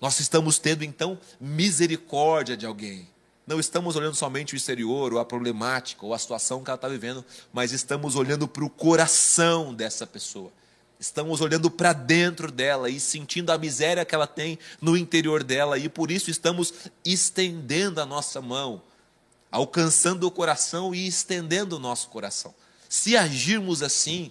Nós 0.00 0.18
estamos 0.18 0.58
tendo 0.58 0.82
então 0.82 1.16
misericórdia 1.40 2.56
de 2.56 2.66
alguém. 2.66 3.08
Não 3.46 3.60
estamos 3.60 3.94
olhando 3.94 4.16
somente 4.16 4.54
o 4.54 4.56
exterior, 4.56 5.12
ou 5.12 5.20
a 5.20 5.24
problemática, 5.24 6.04
ou 6.04 6.12
a 6.12 6.18
situação 6.18 6.64
que 6.64 6.70
ela 6.70 6.76
está 6.76 6.88
vivendo, 6.88 7.24
mas 7.52 7.70
estamos 7.70 8.16
olhando 8.16 8.48
para 8.48 8.64
o 8.64 8.70
coração 8.70 9.72
dessa 9.72 10.06
pessoa. 10.06 10.52
Estamos 11.02 11.40
olhando 11.40 11.68
para 11.68 11.92
dentro 11.92 12.52
dela 12.52 12.88
e 12.88 13.00
sentindo 13.00 13.50
a 13.50 13.58
miséria 13.58 14.04
que 14.04 14.14
ela 14.14 14.24
tem 14.28 14.56
no 14.80 14.96
interior 14.96 15.42
dela, 15.42 15.76
e 15.76 15.88
por 15.88 16.12
isso 16.12 16.30
estamos 16.30 16.72
estendendo 17.04 18.00
a 18.00 18.06
nossa 18.06 18.40
mão 18.40 18.80
alcançando 19.50 20.28
o 20.28 20.30
coração 20.30 20.94
e 20.94 21.04
estendendo 21.04 21.74
o 21.74 21.80
nosso 21.80 22.08
coração. 22.08 22.54
Se 22.88 23.16
agirmos 23.16 23.82
assim, 23.82 24.30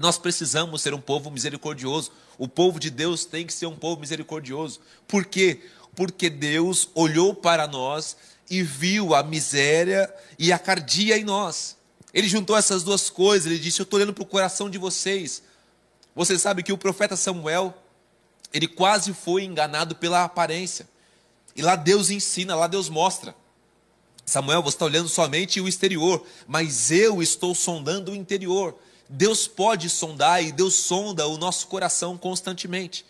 nós 0.00 0.16
precisamos 0.16 0.80
ser 0.80 0.94
um 0.94 1.02
povo 1.02 1.30
misericordioso. 1.30 2.12
O 2.38 2.48
povo 2.48 2.80
de 2.80 2.88
Deus 2.88 3.26
tem 3.26 3.46
que 3.46 3.52
ser 3.52 3.66
um 3.66 3.76
povo 3.76 4.00
misericordioso. 4.00 4.80
Por 5.06 5.26
quê? 5.26 5.60
Porque 5.94 6.30
Deus 6.30 6.88
olhou 6.94 7.34
para 7.34 7.68
nós 7.68 8.16
e 8.48 8.62
viu 8.62 9.14
a 9.14 9.22
miséria 9.22 10.10
e 10.38 10.50
a 10.50 10.58
cardia 10.58 11.18
em 11.18 11.24
nós. 11.24 11.76
Ele 12.14 12.26
juntou 12.26 12.56
essas 12.56 12.82
duas 12.82 13.10
coisas, 13.10 13.44
ele 13.44 13.60
disse: 13.60 13.80
Eu 13.80 13.84
estou 13.84 13.98
olhando 13.98 14.14
para 14.14 14.22
o 14.22 14.26
coração 14.26 14.70
de 14.70 14.78
vocês. 14.78 15.46
Você 16.18 16.36
sabe 16.36 16.64
que 16.64 16.72
o 16.72 16.76
profeta 16.76 17.14
Samuel, 17.14 17.72
ele 18.52 18.66
quase 18.66 19.14
foi 19.14 19.44
enganado 19.44 19.94
pela 19.94 20.24
aparência. 20.24 20.88
E 21.54 21.62
lá 21.62 21.76
Deus 21.76 22.10
ensina, 22.10 22.56
lá 22.56 22.66
Deus 22.66 22.88
mostra. 22.88 23.36
Samuel, 24.26 24.60
você 24.60 24.74
está 24.74 24.84
olhando 24.84 25.08
somente 25.08 25.60
o 25.60 25.68
exterior, 25.68 26.26
mas 26.44 26.90
eu 26.90 27.22
estou 27.22 27.54
sondando 27.54 28.10
o 28.10 28.16
interior. 28.16 28.76
Deus 29.08 29.46
pode 29.46 29.88
sondar 29.88 30.42
e 30.42 30.50
Deus 30.50 30.74
sonda 30.74 31.24
o 31.28 31.38
nosso 31.38 31.68
coração 31.68 32.18
constantemente. 32.18 33.06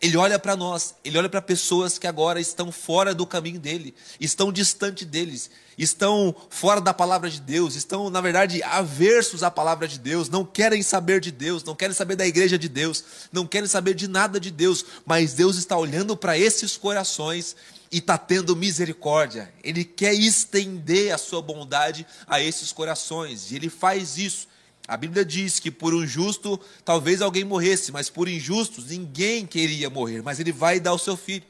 Ele 0.00 0.16
olha 0.16 0.38
para 0.38 0.56
nós, 0.56 0.94
ele 1.04 1.18
olha 1.18 1.28
para 1.28 1.42
pessoas 1.42 1.98
que 1.98 2.06
agora 2.06 2.40
estão 2.40 2.72
fora 2.72 3.14
do 3.14 3.26
caminho 3.26 3.60
dele, 3.60 3.94
estão 4.18 4.50
distante 4.50 5.04
deles, 5.04 5.50
estão 5.76 6.34
fora 6.48 6.80
da 6.80 6.94
palavra 6.94 7.28
de 7.28 7.38
Deus, 7.38 7.74
estão, 7.74 8.08
na 8.08 8.22
verdade, 8.22 8.62
aversos 8.62 9.42
à 9.42 9.50
palavra 9.50 9.86
de 9.86 9.98
Deus, 9.98 10.30
não 10.30 10.42
querem 10.42 10.82
saber 10.82 11.20
de 11.20 11.30
Deus, 11.30 11.62
não 11.62 11.74
querem 11.74 11.94
saber 11.94 12.16
da 12.16 12.26
igreja 12.26 12.56
de 12.56 12.66
Deus, 12.66 13.04
não 13.30 13.46
querem 13.46 13.68
saber 13.68 13.92
de 13.92 14.08
nada 14.08 14.40
de 14.40 14.50
Deus, 14.50 14.86
mas 15.04 15.34
Deus 15.34 15.58
está 15.58 15.76
olhando 15.76 16.16
para 16.16 16.38
esses 16.38 16.78
corações 16.78 17.54
e 17.92 17.98
está 17.98 18.16
tendo 18.16 18.56
misericórdia. 18.56 19.52
Ele 19.62 19.84
quer 19.84 20.14
estender 20.14 21.12
a 21.12 21.18
sua 21.18 21.42
bondade 21.42 22.06
a 22.26 22.40
esses 22.40 22.72
corações, 22.72 23.50
e 23.50 23.56
ele 23.56 23.68
faz 23.68 24.16
isso 24.16 24.48
a 24.90 24.96
Bíblia 24.96 25.24
diz 25.24 25.60
que 25.60 25.70
por 25.70 25.94
um 25.94 26.04
justo 26.04 26.58
talvez 26.84 27.22
alguém 27.22 27.44
morresse, 27.44 27.92
mas 27.92 28.10
por 28.10 28.28
injustos 28.28 28.86
ninguém 28.86 29.46
queria 29.46 29.88
morrer, 29.88 30.20
mas 30.20 30.40
ele 30.40 30.50
vai 30.50 30.80
dar 30.80 30.92
o 30.92 30.98
seu 30.98 31.16
filho. 31.16 31.44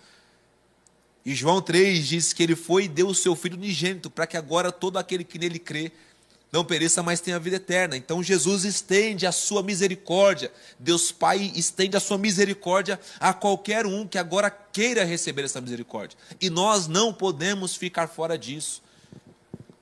E 1.24 1.34
João 1.34 1.62
3 1.62 2.06
diz 2.06 2.34
que 2.34 2.42
ele 2.42 2.54
foi 2.54 2.84
e 2.84 2.88
deu 2.88 3.08
o 3.08 3.14
seu 3.14 3.34
filho 3.34 3.56
unigênito, 3.56 4.10
para 4.10 4.26
que 4.26 4.36
agora 4.36 4.70
todo 4.70 4.98
aquele 4.98 5.24
que 5.24 5.38
nele 5.38 5.58
crê 5.58 5.90
não 6.52 6.66
pereça, 6.66 7.02
mas 7.02 7.18
tenha 7.18 7.38
vida 7.38 7.56
eterna. 7.56 7.96
Então 7.96 8.22
Jesus 8.22 8.66
estende 8.66 9.26
a 9.26 9.32
sua 9.32 9.62
misericórdia, 9.62 10.52
Deus 10.78 11.10
Pai 11.10 11.50
estende 11.54 11.96
a 11.96 12.00
sua 12.00 12.18
misericórdia 12.18 13.00
a 13.18 13.32
qualquer 13.32 13.86
um 13.86 14.06
que 14.06 14.18
agora 14.18 14.50
queira 14.50 15.02
receber 15.02 15.44
essa 15.44 15.62
misericórdia. 15.62 16.18
E 16.38 16.50
nós 16.50 16.86
não 16.86 17.10
podemos 17.10 17.74
ficar 17.74 18.06
fora 18.06 18.36
disso. 18.36 18.82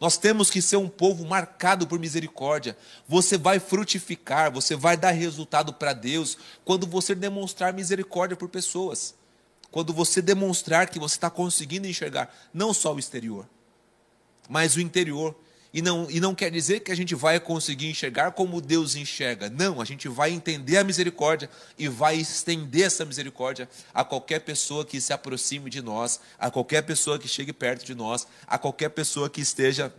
Nós 0.00 0.16
temos 0.16 0.48
que 0.48 0.62
ser 0.62 0.76
um 0.76 0.88
povo 0.88 1.26
marcado 1.26 1.86
por 1.86 1.98
misericórdia. 1.98 2.76
Você 3.08 3.36
vai 3.36 3.58
frutificar, 3.58 4.52
você 4.52 4.76
vai 4.76 4.96
dar 4.96 5.10
resultado 5.10 5.72
para 5.72 5.92
Deus 5.92 6.38
quando 6.64 6.86
você 6.86 7.14
demonstrar 7.14 7.72
misericórdia 7.72 8.36
por 8.36 8.48
pessoas. 8.48 9.14
Quando 9.70 9.92
você 9.92 10.22
demonstrar 10.22 10.88
que 10.88 10.98
você 10.98 11.16
está 11.16 11.28
conseguindo 11.28 11.86
enxergar 11.86 12.34
não 12.54 12.72
só 12.72 12.94
o 12.94 12.98
exterior, 12.98 13.48
mas 14.48 14.76
o 14.76 14.80
interior. 14.80 15.34
E 15.72 15.82
não, 15.82 16.10
e 16.10 16.18
não 16.18 16.34
quer 16.34 16.50
dizer 16.50 16.80
que 16.80 16.90
a 16.90 16.96
gente 16.96 17.14
vai 17.14 17.38
conseguir 17.38 17.90
enxergar 17.90 18.30
como 18.30 18.60
Deus 18.60 18.96
enxerga. 18.96 19.50
Não, 19.50 19.80
a 19.82 19.84
gente 19.84 20.08
vai 20.08 20.30
entender 20.30 20.78
a 20.78 20.84
misericórdia 20.84 21.50
e 21.78 21.88
vai 21.88 22.16
estender 22.16 22.86
essa 22.86 23.04
misericórdia 23.04 23.68
a 23.92 24.02
qualquer 24.02 24.40
pessoa 24.40 24.84
que 24.84 24.98
se 25.00 25.12
aproxime 25.12 25.68
de 25.68 25.82
nós, 25.82 26.20
a 26.38 26.50
qualquer 26.50 26.82
pessoa 26.82 27.18
que 27.18 27.28
chegue 27.28 27.52
perto 27.52 27.84
de 27.84 27.94
nós, 27.94 28.26
a 28.46 28.56
qualquer 28.56 28.88
pessoa 28.88 29.28
que 29.28 29.42
esteja 29.42 29.92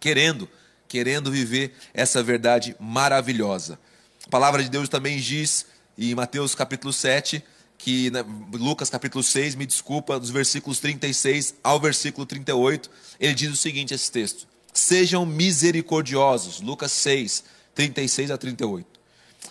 querendo, 0.00 0.48
querendo 0.88 1.30
viver 1.30 1.74
essa 1.92 2.22
verdade 2.22 2.74
maravilhosa. 2.80 3.78
A 4.26 4.30
palavra 4.30 4.62
de 4.62 4.70
Deus 4.70 4.88
também 4.88 5.18
diz 5.18 5.66
em 5.98 6.14
Mateus 6.14 6.54
capítulo 6.54 6.92
7, 6.92 7.44
que 7.78 8.10
né, 8.10 8.24
Lucas 8.52 8.88
capítulo 8.88 9.22
6, 9.22 9.54
me 9.54 9.66
desculpa, 9.66 10.18
dos 10.18 10.30
versículos 10.30 10.80
36 10.80 11.56
ao 11.62 11.78
versículo 11.78 12.26
38, 12.26 12.90
ele 13.20 13.34
diz 13.34 13.52
o 13.52 13.56
seguinte 13.56 13.92
esse 13.92 14.10
texto: 14.10 14.46
Sejam 14.76 15.24
misericordiosos. 15.24 16.60
Lucas 16.60 16.92
6, 16.92 17.44
36 17.74 18.30
a 18.30 18.36
38. 18.36 18.86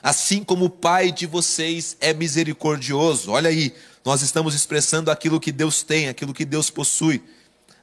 Assim 0.03 0.44
como 0.44 0.65
o 0.65 0.70
Pai 0.70 1.12
de 1.12 1.25
vocês 1.25 1.98
é 2.00 2.13
misericordioso. 2.13 3.32
Olha 3.32 3.50
aí, 3.50 3.74
nós 4.05 4.22
estamos 4.22 4.53
expressando 4.53 5.10
aquilo 5.10 5.39
que 5.39 5.51
Deus 5.51 5.82
tem, 5.82 6.08
aquilo 6.08 6.32
que 6.32 6.46
Deus 6.46 6.70
possui. 6.70 7.24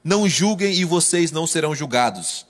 Não 0.05 0.29
julguem 0.29 0.73
e 0.73 0.85
vocês 0.85 1.33
não 1.33 1.45
serão 1.45 1.75
julgados. 1.75 2.47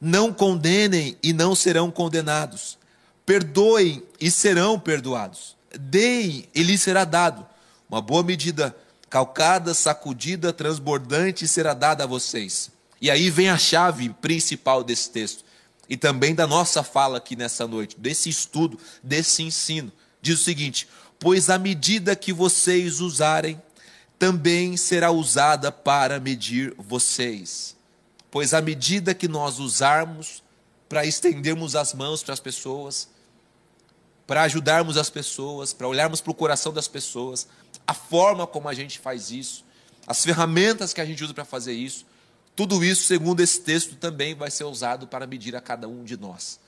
Não 0.00 0.32
condenem 0.32 1.14
e 1.22 1.34
não 1.34 1.54
serão 1.54 1.90
condenados. 1.90 2.78
Perdoem 3.26 4.02
e 4.18 4.30
serão 4.30 4.80
perdoados. 4.80 5.54
Deem 5.78 6.48
e 6.54 6.62
lhes 6.62 6.80
será 6.80 7.04
dado. 7.04 7.46
Uma 7.86 8.00
boa 8.00 8.22
medida, 8.22 8.74
calcada, 9.10 9.74
sacudida, 9.74 10.54
transbordante 10.54 11.46
será 11.46 11.74
dada 11.74 12.04
a 12.04 12.06
vocês. 12.06 12.74
E 13.06 13.10
aí 13.10 13.30
vem 13.30 13.48
a 13.48 13.56
chave 13.56 14.08
principal 14.08 14.82
desse 14.82 15.10
texto 15.10 15.44
e 15.88 15.96
também 15.96 16.34
da 16.34 16.44
nossa 16.44 16.82
fala 16.82 17.18
aqui 17.18 17.36
nessa 17.36 17.64
noite, 17.64 17.94
desse 17.96 18.28
estudo, 18.28 18.76
desse 19.00 19.44
ensino. 19.44 19.92
Diz 20.20 20.40
o 20.40 20.42
seguinte: 20.42 20.88
Pois 21.16 21.48
a 21.48 21.56
medida 21.56 22.16
que 22.16 22.32
vocês 22.32 22.98
usarem 22.98 23.62
também 24.18 24.76
será 24.76 25.12
usada 25.12 25.70
para 25.70 26.18
medir 26.18 26.74
vocês. 26.76 27.76
Pois 28.28 28.52
a 28.52 28.60
medida 28.60 29.14
que 29.14 29.28
nós 29.28 29.60
usarmos 29.60 30.42
para 30.88 31.06
estendermos 31.06 31.76
as 31.76 31.94
mãos 31.94 32.24
para 32.24 32.34
as 32.34 32.40
pessoas, 32.40 33.08
para 34.26 34.42
ajudarmos 34.42 34.96
as 34.96 35.10
pessoas, 35.10 35.72
para 35.72 35.86
olharmos 35.86 36.20
para 36.20 36.32
o 36.32 36.34
coração 36.34 36.72
das 36.72 36.88
pessoas, 36.88 37.46
a 37.86 37.94
forma 37.94 38.48
como 38.48 38.68
a 38.68 38.74
gente 38.74 38.98
faz 38.98 39.30
isso, 39.30 39.64
as 40.08 40.24
ferramentas 40.24 40.92
que 40.92 41.00
a 41.00 41.06
gente 41.06 41.22
usa 41.22 41.32
para 41.32 41.44
fazer 41.44 41.72
isso, 41.72 42.04
tudo 42.56 42.82
isso, 42.82 43.02
segundo 43.02 43.40
esse 43.40 43.60
texto, 43.60 43.96
também 43.96 44.34
vai 44.34 44.50
ser 44.50 44.64
usado 44.64 45.06
para 45.06 45.26
medir 45.26 45.54
a 45.54 45.60
cada 45.60 45.86
um 45.86 46.02
de 46.02 46.16
nós. 46.16 46.58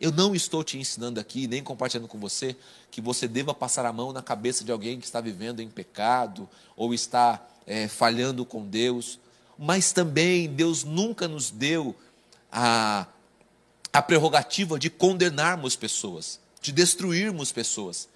Eu 0.00 0.10
não 0.10 0.34
estou 0.34 0.64
te 0.64 0.78
ensinando 0.78 1.20
aqui, 1.20 1.46
nem 1.46 1.62
compartilhando 1.62 2.08
com 2.08 2.18
você, 2.18 2.56
que 2.90 3.02
você 3.02 3.28
deva 3.28 3.52
passar 3.52 3.84
a 3.84 3.92
mão 3.92 4.10
na 4.10 4.22
cabeça 4.22 4.64
de 4.64 4.72
alguém 4.72 4.98
que 4.98 5.04
está 5.04 5.20
vivendo 5.20 5.60
em 5.60 5.68
pecado 5.68 6.48
ou 6.74 6.94
está 6.94 7.46
é, 7.66 7.86
falhando 7.88 8.42
com 8.46 8.66
Deus. 8.66 9.18
Mas 9.58 9.92
também 9.92 10.48
Deus 10.48 10.82
nunca 10.82 11.28
nos 11.28 11.50
deu 11.50 11.94
a, 12.50 13.06
a 13.92 14.00
prerrogativa 14.00 14.78
de 14.78 14.88
condenarmos 14.88 15.76
pessoas, 15.76 16.40
de 16.62 16.72
destruirmos 16.72 17.52
pessoas, 17.52 18.08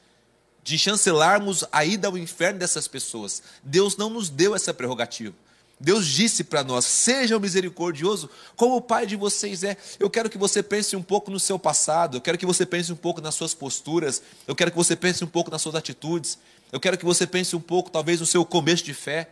de 0.65 0.79
chancelarmos 0.79 1.63
a 1.71 1.85
ida 1.85 2.09
ao 2.09 2.17
inferno 2.17 2.61
dessas 2.61 2.89
pessoas. 2.89 3.43
Deus 3.63 3.99
não 3.99 4.09
nos 4.09 4.31
deu 4.31 4.55
essa 4.55 4.73
prerrogativa. 4.73 5.35
Deus 5.83 6.07
disse 6.07 6.45
para 6.45 6.63
nós: 6.63 6.85
sejam 6.85 7.41
misericordioso, 7.41 8.31
como 8.55 8.77
o 8.77 8.81
Pai 8.81 9.05
de 9.05 9.17
vocês 9.17 9.65
é. 9.65 9.77
Eu 9.99 10.09
quero 10.09 10.31
que 10.31 10.39
você 10.39 10.63
pense 10.63 10.95
um 10.95 11.03
pouco 11.03 11.31
no 11.31 11.41
seu 11.41 11.59
passado, 11.59 12.17
eu 12.17 12.21
quero 12.21 12.39
que 12.39 12.47
você 12.47 12.65
pense 12.65 12.93
um 12.93 12.97
pouco 12.97 13.21
nas 13.21 13.35
suas 13.35 13.53
posturas, 13.53 14.23
eu 14.47 14.55
quero 14.55 14.71
que 14.71 14.77
você 14.77 14.95
pense 14.95 15.25
um 15.25 15.27
pouco 15.27 15.51
nas 15.51 15.61
suas 15.61 15.75
atitudes, 15.75 16.39
eu 16.71 16.79
quero 16.79 16.97
que 16.97 17.05
você 17.05 17.27
pense 17.27 17.57
um 17.57 17.61
pouco, 17.61 17.91
talvez, 17.91 18.21
no 18.21 18.27
seu 18.27 18.45
começo 18.45 18.85
de 18.85 18.95
fé. 18.95 19.29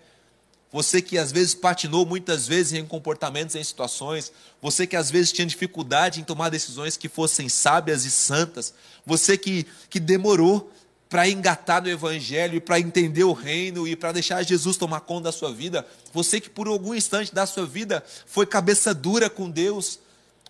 Você 0.73 1.03
que 1.03 1.19
às 1.19 1.33
vezes 1.33 1.53
patinou 1.53 2.07
muitas 2.07 2.47
vezes 2.47 2.75
em 2.75 2.87
comportamentos, 2.87 3.57
em 3.57 3.65
situações, 3.65 4.33
você 4.63 4.87
que 4.87 4.95
às 4.95 5.11
vezes 5.11 5.33
tinha 5.33 5.47
dificuldade 5.47 6.21
em 6.21 6.25
tomar 6.25 6.49
decisões 6.49 6.97
que 6.97 7.09
fossem 7.09 7.49
sábias 7.49 8.05
e 8.05 8.11
santas, 8.11 8.73
você 9.05 9.37
que, 9.37 9.67
que 9.89 9.99
demorou 9.99 10.71
para 11.11 11.29
engatar 11.29 11.83
no 11.83 11.89
Evangelho 11.89 12.55
e 12.55 12.61
para 12.61 12.79
entender 12.79 13.25
o 13.25 13.33
reino 13.33 13.87
e 13.87 13.97
para 13.97 14.13
deixar 14.13 14.45
Jesus 14.45 14.77
tomar 14.77 15.01
conta 15.01 15.25
da 15.25 15.33
sua 15.33 15.53
vida. 15.53 15.85
Você 16.13 16.41
que 16.41 16.49
por 16.49 16.69
algum 16.69 16.95
instante 16.95 17.35
da 17.35 17.45
sua 17.47 17.67
vida 17.67 18.03
foi 18.27 18.47
cabeça 18.47 18.95
dura 18.95 19.29
com 19.29 19.51
Deus. 19.51 19.99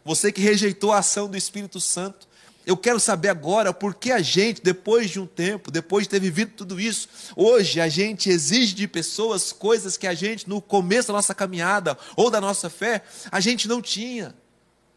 Você 0.04 0.30
que 0.30 0.42
rejeitou 0.42 0.92
a 0.92 0.98
ação 0.98 1.30
do 1.30 1.36
Espírito 1.36 1.80
Santo. 1.80 2.28
Eu 2.66 2.76
quero 2.76 3.00
saber 3.00 3.30
agora 3.30 3.72
por 3.72 3.94
que 3.94 4.12
a 4.12 4.20
gente, 4.20 4.60
depois 4.60 5.10
de 5.10 5.18
um 5.18 5.26
tempo, 5.26 5.70
depois 5.70 6.04
de 6.04 6.10
ter 6.10 6.20
vivido 6.20 6.52
tudo 6.54 6.78
isso, 6.78 7.08
hoje 7.34 7.80
a 7.80 7.88
gente 7.88 8.28
exige 8.28 8.74
de 8.74 8.86
pessoas 8.86 9.52
coisas 9.52 9.96
que 9.96 10.06
a 10.06 10.12
gente, 10.12 10.46
no 10.46 10.60
começo 10.60 11.08
da 11.08 11.14
nossa 11.14 11.34
caminhada 11.34 11.96
ou 12.14 12.30
da 12.30 12.38
nossa 12.38 12.68
fé, 12.68 13.02
a 13.32 13.40
gente 13.40 13.66
não 13.66 13.80
tinha. 13.80 14.34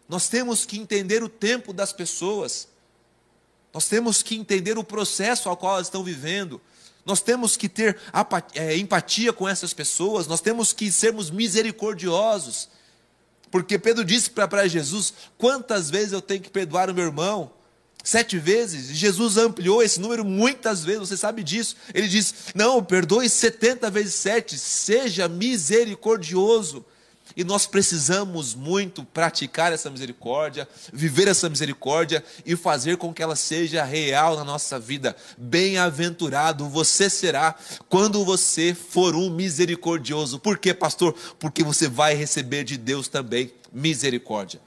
Nós 0.10 0.28
temos 0.28 0.66
que 0.66 0.78
entender 0.78 1.24
o 1.24 1.30
tempo 1.30 1.72
das 1.72 1.94
pessoas. 1.94 2.68
Nós 3.74 3.88
temos 3.88 4.22
que 4.22 4.36
entender 4.36 4.78
o 4.78 4.84
processo 4.84 5.50
ao 5.50 5.58
qual 5.58 5.76
elas 5.76 5.88
estão 5.88 6.04
vivendo. 6.04 6.62
Nós 7.06 7.22
temos 7.22 7.58
que 7.58 7.68
ter 7.68 7.98
é, 8.54 8.78
empatia 8.78 9.34
com 9.34 9.50
essas 9.50 9.74
pessoas. 9.74 10.28
Nós 10.28 10.42
temos 10.42 10.72
que 10.72 10.92
sermos 10.92 11.32
misericordiosos. 11.32 12.70
Porque 13.52 13.78
Pedro 13.78 14.06
disse 14.06 14.30
para 14.30 14.68
Jesus: 14.68 15.14
quantas 15.38 15.90
vezes 15.90 16.14
eu 16.14 16.22
tenho 16.22 16.42
que 16.42 16.50
perdoar 16.50 16.90
o 16.90 16.94
meu 16.94 17.06
irmão? 17.06 17.52
Sete 18.04 18.38
vezes. 18.38 18.88
Jesus 18.96 19.38
ampliou 19.38 19.82
esse 19.82 20.00
número 20.00 20.26
muitas 20.26 20.84
vezes, 20.84 21.10
você 21.10 21.18
sabe 21.18 21.44
disso. 21.44 21.76
Ele 21.94 22.08
diz: 22.08 22.34
não, 22.54 22.84
perdoe 22.84 23.28
setenta 23.28 23.90
vezes 23.90 24.16
sete, 24.16 24.58
seja 24.58 25.28
misericordioso. 25.28 26.86
E 27.36 27.44
nós 27.44 27.66
precisamos 27.66 28.54
muito 28.54 29.04
praticar 29.04 29.74
essa 29.74 29.90
misericórdia, 29.90 30.68
viver 30.92 31.28
essa 31.28 31.50
misericórdia 31.50 32.24
e 32.46 32.56
fazer 32.56 32.98
com 32.98 33.14
que 33.14 33.24
ela 33.24 33.36
seja 33.36 33.84
real 33.84 34.36
na 34.36 34.44
nossa 34.44 34.80
vida. 34.80 35.16
Bem-aventurado 35.38 36.70
você 36.70 37.10
será 37.10 37.56
quando 37.90 38.24
você 38.24 38.74
for 38.74 39.16
um 39.16 39.30
misericordioso. 39.30 40.40
Por 40.40 40.58
quê, 40.58 40.74
pastor? 40.74 41.16
Porque 41.40 41.64
você 41.64 41.88
vai 41.88 42.14
receber 42.14 42.64
de 42.64 42.78
Deus 42.78 43.08
também 43.08 43.52
misericórdia. 43.72 44.62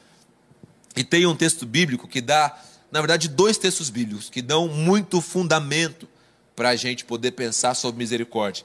E 0.97 1.05
tem 1.05 1.27
um 1.27 1.37
texto 1.37 1.65
bíblico 1.67 2.09
que 2.09 2.21
dá, 2.21 2.59
na 2.91 3.01
verdade, 3.01 3.29
dois 3.29 3.59
textos 3.59 3.91
bíblicos 3.91 4.29
que 4.29 4.43
dão 4.43 4.67
muito 4.67 5.21
fundamento 5.21 6.09
para 6.57 6.71
a 6.71 6.77
gente 6.77 7.05
poder 7.05 7.33
pensar 7.33 7.75
sobre 7.75 7.99
misericórdia. 7.99 8.65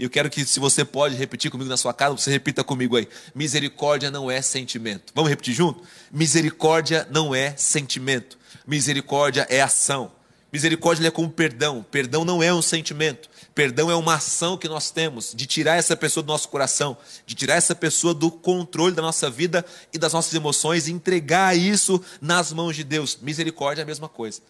E 0.00 0.02
eu 0.02 0.08
quero 0.08 0.30
que, 0.30 0.46
se 0.46 0.58
você 0.58 0.82
pode 0.82 1.14
repetir 1.14 1.50
comigo 1.50 1.68
na 1.68 1.76
sua 1.76 1.92
casa, 1.92 2.16
você 2.16 2.30
repita 2.30 2.64
comigo 2.64 2.96
aí. 2.96 3.06
Misericórdia 3.34 4.10
não 4.10 4.30
é 4.30 4.40
sentimento. 4.40 5.12
Vamos 5.14 5.28
repetir 5.28 5.52
junto? 5.52 5.82
Misericórdia 6.10 7.06
não 7.10 7.34
é 7.34 7.54
sentimento. 7.54 8.38
Misericórdia 8.66 9.46
é 9.50 9.60
ação. 9.60 10.10
Misericórdia 10.50 11.06
é 11.06 11.10
como 11.10 11.28
perdão. 11.28 11.84
Perdão 11.90 12.24
não 12.24 12.42
é 12.42 12.50
um 12.50 12.62
sentimento. 12.62 13.28
Perdão 13.54 13.90
é 13.90 13.94
uma 13.94 14.14
ação 14.14 14.56
que 14.56 14.70
nós 14.70 14.90
temos 14.90 15.34
de 15.36 15.44
tirar 15.44 15.76
essa 15.76 15.94
pessoa 15.94 16.24
do 16.24 16.28
nosso 16.28 16.48
coração, 16.48 16.96
de 17.26 17.34
tirar 17.34 17.56
essa 17.56 17.74
pessoa 17.74 18.14
do 18.14 18.30
controle 18.30 18.94
da 18.94 19.02
nossa 19.02 19.28
vida 19.28 19.66
e 19.92 19.98
das 19.98 20.14
nossas 20.14 20.32
emoções 20.32 20.88
e 20.88 20.92
entregar 20.92 21.54
isso 21.54 22.02
nas 22.22 22.54
mãos 22.54 22.74
de 22.74 22.84
Deus. 22.84 23.18
Misericórdia 23.20 23.82
é 23.82 23.84
a 23.84 23.86
mesma 23.86 24.08
coisa. 24.08 24.40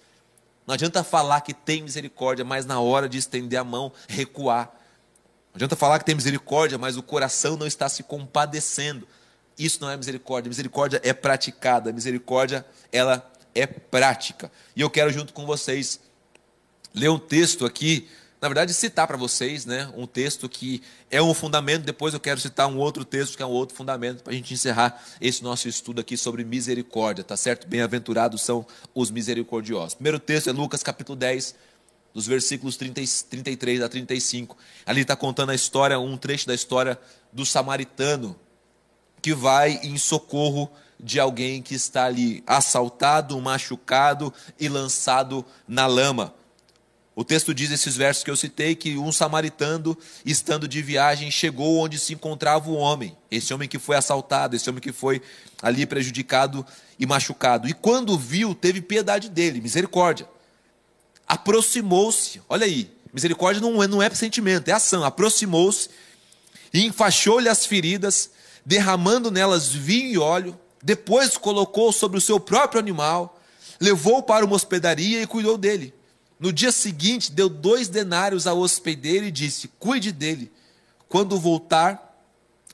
Não 0.64 0.74
adianta 0.74 1.02
falar 1.02 1.40
que 1.40 1.52
tem 1.52 1.82
misericórdia, 1.82 2.44
mas 2.44 2.64
na 2.64 2.78
hora 2.78 3.08
de 3.08 3.18
estender 3.18 3.58
a 3.58 3.64
mão, 3.64 3.92
recuar. 4.06 4.78
Não 5.52 5.56
adianta 5.56 5.76
falar 5.76 5.98
que 5.98 6.04
tem 6.04 6.14
misericórdia, 6.14 6.78
mas 6.78 6.96
o 6.96 7.02
coração 7.02 7.56
não 7.56 7.66
está 7.66 7.88
se 7.88 8.02
compadecendo. 8.02 9.06
Isso 9.58 9.80
não 9.80 9.90
é 9.90 9.96
misericórdia. 9.96 10.48
Misericórdia 10.48 11.00
é 11.04 11.12
praticada. 11.12 11.92
Misericórdia, 11.92 12.64
ela 12.92 13.30
é 13.54 13.66
prática. 13.66 14.50
E 14.76 14.80
eu 14.80 14.88
quero, 14.88 15.10
junto 15.10 15.32
com 15.32 15.44
vocês, 15.44 16.00
ler 16.94 17.10
um 17.10 17.18
texto 17.18 17.66
aqui. 17.66 18.08
Na 18.40 18.48
verdade, 18.48 18.72
citar 18.72 19.06
para 19.06 19.18
vocês 19.18 19.66
né, 19.66 19.92
um 19.94 20.06
texto 20.06 20.48
que 20.48 20.82
é 21.10 21.20
um 21.20 21.34
fundamento. 21.34 21.84
Depois 21.84 22.14
eu 22.14 22.20
quero 22.20 22.40
citar 22.40 22.68
um 22.68 22.78
outro 22.78 23.04
texto 23.04 23.36
que 23.36 23.42
é 23.42 23.46
um 23.46 23.50
outro 23.50 23.76
fundamento 23.76 24.22
para 24.22 24.32
a 24.32 24.36
gente 24.36 24.54
encerrar 24.54 25.02
esse 25.20 25.42
nosso 25.42 25.68
estudo 25.68 26.00
aqui 26.00 26.16
sobre 26.16 26.42
misericórdia, 26.42 27.22
tá 27.22 27.36
certo? 27.36 27.66
Bem-aventurados 27.66 28.40
são 28.40 28.64
os 28.94 29.10
misericordiosos. 29.10 29.94
Primeiro 29.94 30.18
texto 30.18 30.48
é 30.48 30.52
Lucas 30.52 30.82
capítulo 30.82 31.16
10, 31.16 31.54
dos 32.12 32.26
versículos 32.26 32.76
30, 32.76 33.00
33 33.28 33.82
a 33.82 33.88
35. 33.88 34.56
Ali 34.84 35.02
está 35.02 35.16
contando 35.16 35.50
a 35.50 35.54
história, 35.54 35.98
um 35.98 36.16
trecho 36.16 36.46
da 36.46 36.54
história 36.54 36.98
do 37.32 37.46
samaritano 37.46 38.36
que 39.22 39.34
vai 39.34 39.80
em 39.82 39.96
socorro 39.98 40.70
de 40.98 41.20
alguém 41.20 41.62
que 41.62 41.74
está 41.74 42.04
ali 42.06 42.42
assaltado, 42.46 43.40
machucado 43.40 44.32
e 44.58 44.68
lançado 44.68 45.44
na 45.66 45.86
lama. 45.86 46.34
O 47.14 47.24
texto 47.24 47.52
diz 47.52 47.70
esses 47.70 47.96
versos 47.96 48.24
que 48.24 48.30
eu 48.30 48.36
citei 48.36 48.74
que 48.74 48.96
um 48.96 49.12
samaritano, 49.12 49.96
estando 50.24 50.66
de 50.66 50.80
viagem, 50.80 51.30
chegou 51.30 51.78
onde 51.78 51.98
se 51.98 52.14
encontrava 52.14 52.70
o 52.70 52.76
homem, 52.76 53.16
esse 53.30 53.52
homem 53.52 53.68
que 53.68 53.78
foi 53.78 53.96
assaltado, 53.96 54.56
esse 54.56 54.68
homem 54.70 54.80
que 54.80 54.92
foi 54.92 55.20
ali 55.60 55.84
prejudicado 55.84 56.64
e 56.98 57.04
machucado. 57.04 57.68
E 57.68 57.74
quando 57.74 58.18
viu, 58.18 58.54
teve 58.54 58.80
piedade 58.80 59.28
dele, 59.28 59.60
misericórdia 59.60 60.26
aproximou-se, 61.30 62.42
olha 62.48 62.66
aí, 62.66 62.90
misericórdia 63.12 63.62
não 63.62 63.80
é, 63.80 63.86
não 63.86 64.02
é 64.02 64.10
sentimento, 64.10 64.66
é 64.66 64.72
ação, 64.72 65.04
aproximou-se 65.04 65.88
e 66.74 66.84
enfaixou-lhe 66.84 67.48
as 67.48 67.64
feridas, 67.64 68.32
derramando 68.66 69.30
nelas 69.30 69.68
vinho 69.68 70.10
e 70.10 70.18
óleo, 70.18 70.58
depois 70.82 71.36
colocou 71.36 71.92
sobre 71.92 72.18
o 72.18 72.20
seu 72.20 72.40
próprio 72.40 72.80
animal, 72.80 73.40
levou 73.80 74.24
para 74.24 74.44
uma 74.44 74.56
hospedaria 74.56 75.22
e 75.22 75.26
cuidou 75.26 75.56
dele. 75.56 75.94
No 76.36 76.52
dia 76.52 76.72
seguinte, 76.72 77.30
deu 77.30 77.48
dois 77.48 77.86
denários 77.86 78.48
ao 78.48 78.58
hospedeiro 78.58 79.24
e 79.24 79.30
disse: 79.30 79.68
Cuide 79.78 80.10
dele. 80.10 80.50
Quando 81.08 81.38
voltar, 81.38 82.24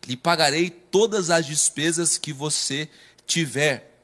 lhe 0.07 0.16
pagarei 0.16 0.70
todas 0.70 1.28
as 1.28 1.44
despesas 1.44 2.16
que 2.16 2.33
você 2.33 2.88
tiver. 3.26 3.95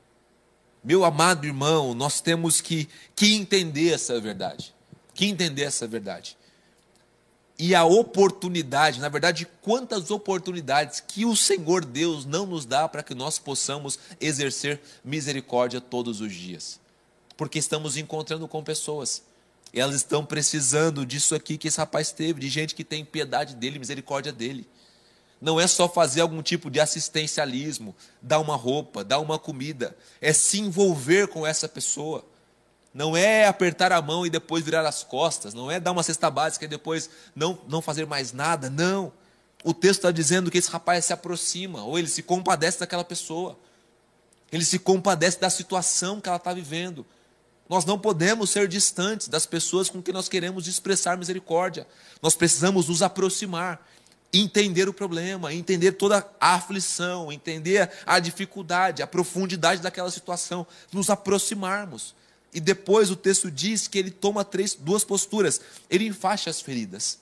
Meu 0.83 1.05
amado 1.05 1.47
irmão, 1.47 1.95
nós 1.95 2.21
temos 2.21 2.61
que, 2.61 2.89
que 3.15 3.35
entender 3.35 3.93
essa 3.93 4.21
verdade. 4.21 4.75
Que 5.15 5.27
entender 5.27 5.63
essa 5.63 5.87
verdade. 5.87 6.37
E 7.59 7.75
a 7.75 7.85
oportunidade, 7.85 8.99
na 8.99 9.09
verdade, 9.09 9.47
quantas 9.61 10.11
oportunidades 10.11 11.01
que 11.01 11.25
o 11.25 11.37
Senhor 11.37 11.85
Deus 11.85 12.25
não 12.25 12.47
nos 12.47 12.65
dá 12.65 12.89
para 12.89 13.03
que 13.03 13.15
nós 13.15 13.39
possamos 13.39 13.99
exercer 14.21 14.81
misericórdia 15.05 15.81
todos 15.81 16.21
os 16.21 16.33
dias. 16.33 16.81
Porque 17.37 17.59
estamos 17.59 17.97
encontrando 17.97 18.49
com 18.49 18.65
pessoas. 18.65 19.23
Elas 19.73 19.97
estão 19.97 20.25
precisando 20.25 21.07
disso 21.07 21.35
aqui 21.35 21.57
que 21.57 21.69
esse 21.69 21.79
rapaz 21.79 22.11
teve, 22.11 22.41
de 22.41 22.49
gente 22.49 22.75
que 22.75 22.83
tem 22.83 23.05
piedade 23.05 23.55
dele, 23.55 23.79
misericórdia 23.79 24.33
dele 24.33 24.67
não 25.43 25.59
é 25.59 25.67
só 25.67 25.89
fazer 25.89 26.21
algum 26.21 26.41
tipo 26.41 26.71
de 26.71 26.79
assistencialismo, 26.79 27.97
dar 28.23 28.39
uma 28.39 28.55
roupa, 28.55 29.03
dar 29.03 29.19
uma 29.19 29.41
comida, 29.41 29.97
é 30.21 30.33
se 30.33 30.61
envolver 30.61 31.27
com 31.27 31.45
essa 31.45 31.69
pessoa. 31.69 32.25
Não 32.95 33.17
é 33.17 33.49
apertar 33.49 33.91
a 33.91 34.01
mão 34.01 34.25
e 34.25 34.31
depois 34.31 34.65
virar 34.65 34.87
as 34.87 35.03
costas, 35.03 35.53
não 35.53 35.69
é 35.69 35.81
dar 35.81 35.91
uma 35.91 36.05
cesta 36.05 36.31
básica 36.31 36.65
e 36.65 36.69
depois 36.69 37.11
não, 37.35 37.59
não 37.67 37.83
fazer 37.83 38.07
mais 38.07 38.33
nada, 38.33 38.71
não. 38.71 39.13
O 39.65 39.75
texto 39.75 39.99
está 39.99 40.13
dizendo 40.13 40.49
que 40.49 40.59
esse 40.59 40.71
rapaz 40.71 41.07
se 41.07 41.13
aproxima, 41.13 41.83
ou 41.83 41.99
ele 41.99 42.09
se 42.09 42.23
compadece 42.23 42.79
daquela 42.79 43.03
pessoa, 43.03 43.59
ele 44.53 44.65
se 44.65 44.79
compadece 44.79 45.41
da 45.41 45.51
situação 45.51 46.21
que 46.21 46.29
ela 46.29 46.37
está 46.37 46.55
vivendo. 46.55 47.05
Nós 47.69 47.85
não 47.85 47.99
podemos 47.99 48.51
ser 48.51 48.69
distantes 48.69 49.27
das 49.27 49.45
pessoas 49.45 49.91
com 49.91 50.01
quem 50.01 50.15
nós 50.15 50.29
queremos 50.29 50.69
expressar 50.69 51.17
misericórdia. 51.17 51.85
Nós 52.23 52.37
precisamos 52.37 52.87
nos 52.87 53.03
aproximar 53.03 53.85
entender 54.33 54.89
o 54.89 54.95
problema, 54.95 55.53
entender 55.53 55.93
toda 55.93 56.27
a 56.41 56.55
aflição, 56.55 57.31
entender 57.31 57.91
a 58.07 58.19
dificuldade, 58.19 59.03
a 59.03 59.07
profundidade 59.07 59.83
daquela 59.83 60.11
situação, 60.11 60.67
nos 60.91 61.11
aproximarmos. 61.11 62.15
E 62.55 62.61
depois 62.61 63.11
o 63.11 63.17
texto 63.17 63.51
diz 63.51 63.87
que 63.87 63.99
ele 63.99 64.11
toma 64.11 64.45
três, 64.45 64.75
duas 64.75 65.05
posturas. 65.05 65.61
Ele 65.89 66.07
enfaixa 66.07 66.51
as 66.51 66.61
feridas. 66.61 67.19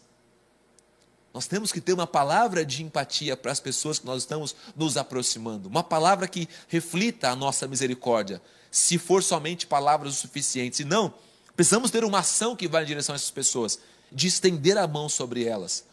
Nós 1.33 1.47
temos 1.47 1.71
que 1.71 1.81
ter 1.81 1.93
uma 1.93 2.07
palavra 2.07 2.65
de 2.65 2.83
empatia 2.83 3.37
para 3.37 3.53
as 3.53 3.61
pessoas 3.61 4.01
que 4.01 4.07
nós 4.07 4.23
estamos 4.23 4.55
nos 4.75 4.97
aproximando, 4.97 5.69
uma 5.69 5.85
palavra 5.85 6.27
que 6.27 6.49
reflita 6.67 7.31
a 7.31 7.37
nossa 7.37 7.69
misericórdia. 7.69 8.43
Se 8.71 8.99
for 8.99 9.23
somente 9.23 9.67
palavras 9.67 10.15
o 10.15 10.17
suficiente, 10.17 10.79
se 10.79 10.85
não, 10.85 11.15
precisamos 11.55 11.91
ter 11.93 12.05
uma 12.05 12.19
ação 12.19 12.57
que 12.57 12.67
vá 12.67 12.83
em 12.83 12.87
direção 12.87 13.15
a 13.15 13.17
essas 13.17 13.31
pessoas, 13.31 13.79
de 14.11 14.27
estender 14.27 14.77
a 14.77 14.89
mão 14.89 15.09
sobre 15.09 15.45
elas, 15.45 15.85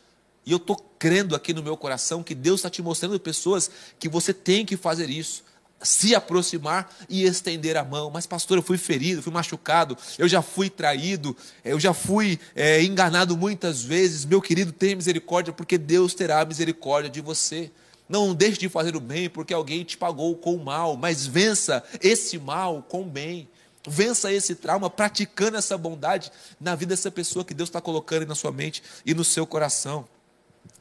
e 0.48 0.52
eu 0.54 0.58
estou 0.58 0.78
crendo 0.98 1.36
aqui 1.36 1.54
no 1.54 1.62
meu 1.62 1.76
coração 1.76 2.24
que 2.24 2.34
Deus 2.34 2.62
está 2.62 2.70
te 2.70 2.82
mostrando 2.82 3.20
pessoas 3.20 3.70
que 4.00 4.08
você 4.08 4.34
tem 4.34 4.66
que 4.66 4.78
fazer 4.78 5.10
isso. 5.10 5.44
Se 5.84 6.16
aproximar 6.16 6.90
e 7.10 7.26
estender 7.26 7.76
a 7.76 7.84
mão. 7.84 8.10
Mas, 8.10 8.26
pastor, 8.26 8.58
eu 8.58 8.64
fui 8.64 8.78
ferido, 8.78 9.22
fui 9.22 9.34
machucado, 9.34 9.98
eu 10.18 10.26
já 10.26 10.42
fui 10.42 10.70
traído, 10.70 11.36
eu 11.66 11.78
já 11.78 11.94
fui 11.94 12.40
é, 12.56 12.82
enganado 12.82 13.36
muitas 13.36 13.84
vezes. 13.84 14.24
Meu 14.24 14.42
querido, 14.42 14.72
tenha 14.72 14.96
misericórdia, 14.96 15.52
porque 15.52 15.78
Deus 15.78 16.14
terá 16.14 16.46
misericórdia 16.46 17.10
de 17.10 17.20
você. 17.20 17.70
Não 18.08 18.34
deixe 18.34 18.58
de 18.58 18.70
fazer 18.70 18.96
o 18.96 19.02
bem 19.02 19.30
porque 19.30 19.54
alguém 19.54 19.84
te 19.84 19.98
pagou 19.98 20.34
com 20.38 20.56
o 20.56 20.64
mal, 20.64 20.96
mas 20.96 21.28
vença 21.28 21.84
esse 22.02 22.40
mal 22.40 22.82
com 22.88 23.02
o 23.02 23.06
bem. 23.06 23.50
Vença 23.86 24.32
esse 24.32 24.56
trauma 24.56 24.90
praticando 24.90 25.58
essa 25.58 25.78
bondade 25.78 26.32
na 26.58 26.74
vida 26.74 26.92
dessa 26.92 27.12
pessoa 27.12 27.44
que 27.44 27.54
Deus 27.54 27.68
está 27.68 27.82
colocando 27.82 28.26
na 28.26 28.34
sua 28.34 28.54
mente 28.54 28.82
e 29.06 29.14
no 29.14 29.26
seu 29.26 29.46
coração. 29.46 30.08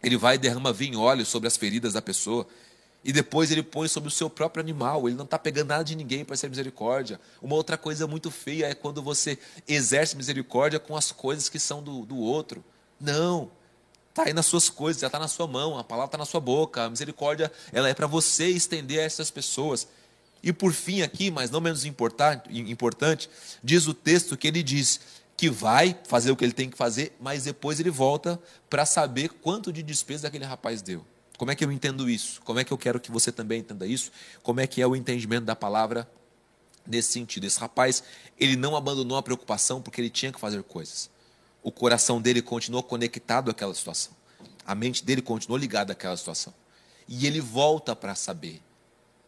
Ele 0.03 0.17
vai 0.17 0.37
e 0.37 0.39
derrama 0.39 0.73
vinho 0.73 0.95
e 0.95 0.97
óleo 0.97 1.27
sobre 1.27 1.47
as 1.49 1.57
feridas 1.57 1.93
da 1.93 2.03
pessoa. 2.03 2.47
E 3.05 3.13
depois 3.13 3.51
ele 3.53 3.63
põe 3.63 3.87
sobre 3.87 4.09
o 4.09 4.11
seu 4.11 4.29
próprio 4.29 4.61
animal. 4.61 5.09
Ele 5.09 5.17
não 5.17 5.25
está 5.25 5.39
pegando 5.39 5.69
nada 5.69 5.85
de 5.85 5.95
ninguém 5.95 6.25
para 6.25 6.37
ser 6.37 6.49
misericórdia. 6.49 7.21
Uma 7.41 7.55
outra 7.55 7.79
coisa 7.79 8.07
muito 8.07 8.31
feia 8.31 8.67
é 8.67 8.75
quando 8.75 9.01
você 9.01 9.39
exerce 9.69 10.17
misericórdia 10.17 10.81
com 10.81 10.97
as 10.97 11.13
coisas 11.13 11.49
que 11.49 11.59
são 11.59 11.83
do, 11.83 12.05
do 12.05 12.17
outro. 12.17 12.65
Não. 13.01 13.51
Está 14.11 14.25
aí 14.25 14.33
nas 14.33 14.47
suas 14.47 14.69
coisas, 14.69 15.03
já 15.03 15.09
está 15.09 15.19
na 15.19 15.29
sua 15.29 15.47
mão, 15.47 15.79
a 15.79 15.85
palavra 15.85 16.09
está 16.09 16.19
na 16.19 16.25
sua 16.25 16.41
boca. 16.41 16.85
A 16.85 16.91
misericórdia 16.91 17.53
ela 17.73 17.89
é 17.89 17.95
para 17.95 18.07
você 18.07 18.49
estender 18.49 18.99
a 18.99 19.03
essas 19.03 19.31
pessoas. 19.31 19.87
E 20.43 20.53
por 20.53 20.73
fim, 20.73 21.03
aqui, 21.03 21.31
mas 21.31 21.51
não 21.51 21.61
menos 21.61 21.85
importante, 21.85 22.49
importante, 22.71 23.29
diz 23.63 23.87
o 23.87 23.95
texto 23.95 24.37
que 24.37 24.49
ele 24.49 24.63
diz: 24.63 25.01
que 25.37 25.51
vai 25.51 25.99
fazer 26.09 26.31
o 26.31 26.37
que 26.37 26.45
ele 26.45 26.53
tem 26.53 26.71
que 26.71 26.77
fazer, 26.77 27.15
mas 27.21 27.45
depois 27.45 27.79
ele 27.79 27.91
volta 27.91 28.41
para 28.71 28.87
saber 28.87 29.29
quanto 29.29 29.73
de 29.73 29.83
despesa 29.83 30.29
aquele 30.29 30.45
rapaz 30.45 30.81
deu. 30.81 31.05
Como 31.37 31.51
é 31.51 31.55
que 31.55 31.65
eu 31.65 31.71
entendo 31.71 32.09
isso? 32.09 32.41
Como 32.43 32.59
é 32.59 32.65
que 32.65 32.73
eu 32.73 32.79
quero 32.79 32.99
que 32.99 33.11
você 33.11 33.31
também 33.31 33.61
entenda 33.61 33.87
isso? 33.87 34.11
Como 34.43 34.61
é 34.61 34.67
que 34.67 34.81
é 34.81 34.87
o 34.87 34.97
entendimento 34.97 35.45
da 35.45 35.55
palavra 35.55 36.11
nesse 36.87 37.13
sentido? 37.13 37.45
Esse 37.45 37.61
rapaz, 37.61 38.03
ele 38.41 38.57
não 38.57 38.75
abandonou 38.75 39.19
a 39.19 39.23
preocupação 39.23 39.83
porque 39.83 40.01
ele 40.01 40.09
tinha 40.09 40.33
que 40.33 40.41
fazer 40.41 40.63
coisas. 40.63 41.11
O 41.63 41.71
coração 41.71 42.23
dele 42.23 42.41
continuou 42.41 42.83
conectado 42.83 43.51
àquela 43.51 43.75
situação. 43.75 44.15
A 44.65 44.75
mente 44.75 45.05
dele 45.05 45.21
continuou 45.21 45.59
ligada 45.59 45.93
àquela 45.93 46.17
situação. 46.17 46.55
e 47.09 47.25
ele 47.25 47.41
volta 47.41 47.95
para 47.95 48.17
saber. 48.17 48.61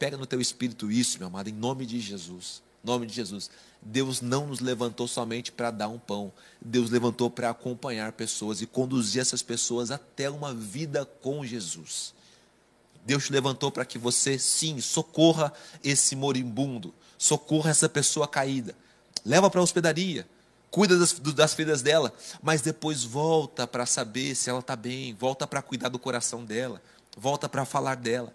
Pega 0.00 0.16
no 0.16 0.26
teu 0.26 0.40
espírito 0.40 0.90
isso, 0.90 1.18
meu 1.18 1.28
amado, 1.28 1.48
em 1.48 1.52
nome 1.52 1.86
de 1.86 2.00
Jesus. 2.00 2.60
Nome 2.82 3.06
de 3.06 3.14
Jesus. 3.14 3.50
Deus 3.80 4.20
não 4.20 4.46
nos 4.46 4.60
levantou 4.60 5.06
somente 5.06 5.52
para 5.52 5.70
dar 5.70 5.88
um 5.88 5.98
pão. 5.98 6.32
Deus 6.60 6.90
levantou 6.90 7.30
para 7.30 7.50
acompanhar 7.50 8.12
pessoas 8.12 8.60
e 8.60 8.66
conduzir 8.66 9.20
essas 9.20 9.42
pessoas 9.42 9.90
até 9.90 10.28
uma 10.30 10.52
vida 10.54 11.04
com 11.04 11.44
Jesus. 11.44 12.14
Deus 13.04 13.24
te 13.24 13.32
levantou 13.32 13.70
para 13.70 13.84
que 13.84 13.98
você, 13.98 14.38
sim, 14.38 14.80
socorra 14.80 15.52
esse 15.82 16.14
moribundo, 16.14 16.92
socorra 17.16 17.70
essa 17.70 17.88
pessoa 17.88 18.28
caída, 18.28 18.76
leva 19.24 19.48
para 19.48 19.60
a 19.60 19.64
hospedaria, 19.64 20.28
cuida 20.70 20.98
das, 20.98 21.14
das 21.14 21.54
feridas 21.54 21.80
dela, 21.80 22.12
mas 22.42 22.60
depois 22.60 23.04
volta 23.04 23.66
para 23.66 23.86
saber 23.86 24.34
se 24.34 24.50
ela 24.50 24.58
está 24.58 24.76
bem, 24.76 25.14
volta 25.14 25.46
para 25.46 25.62
cuidar 25.62 25.88
do 25.88 25.98
coração 25.98 26.44
dela, 26.44 26.82
volta 27.16 27.48
para 27.48 27.64
falar 27.64 27.94
dela. 27.94 28.30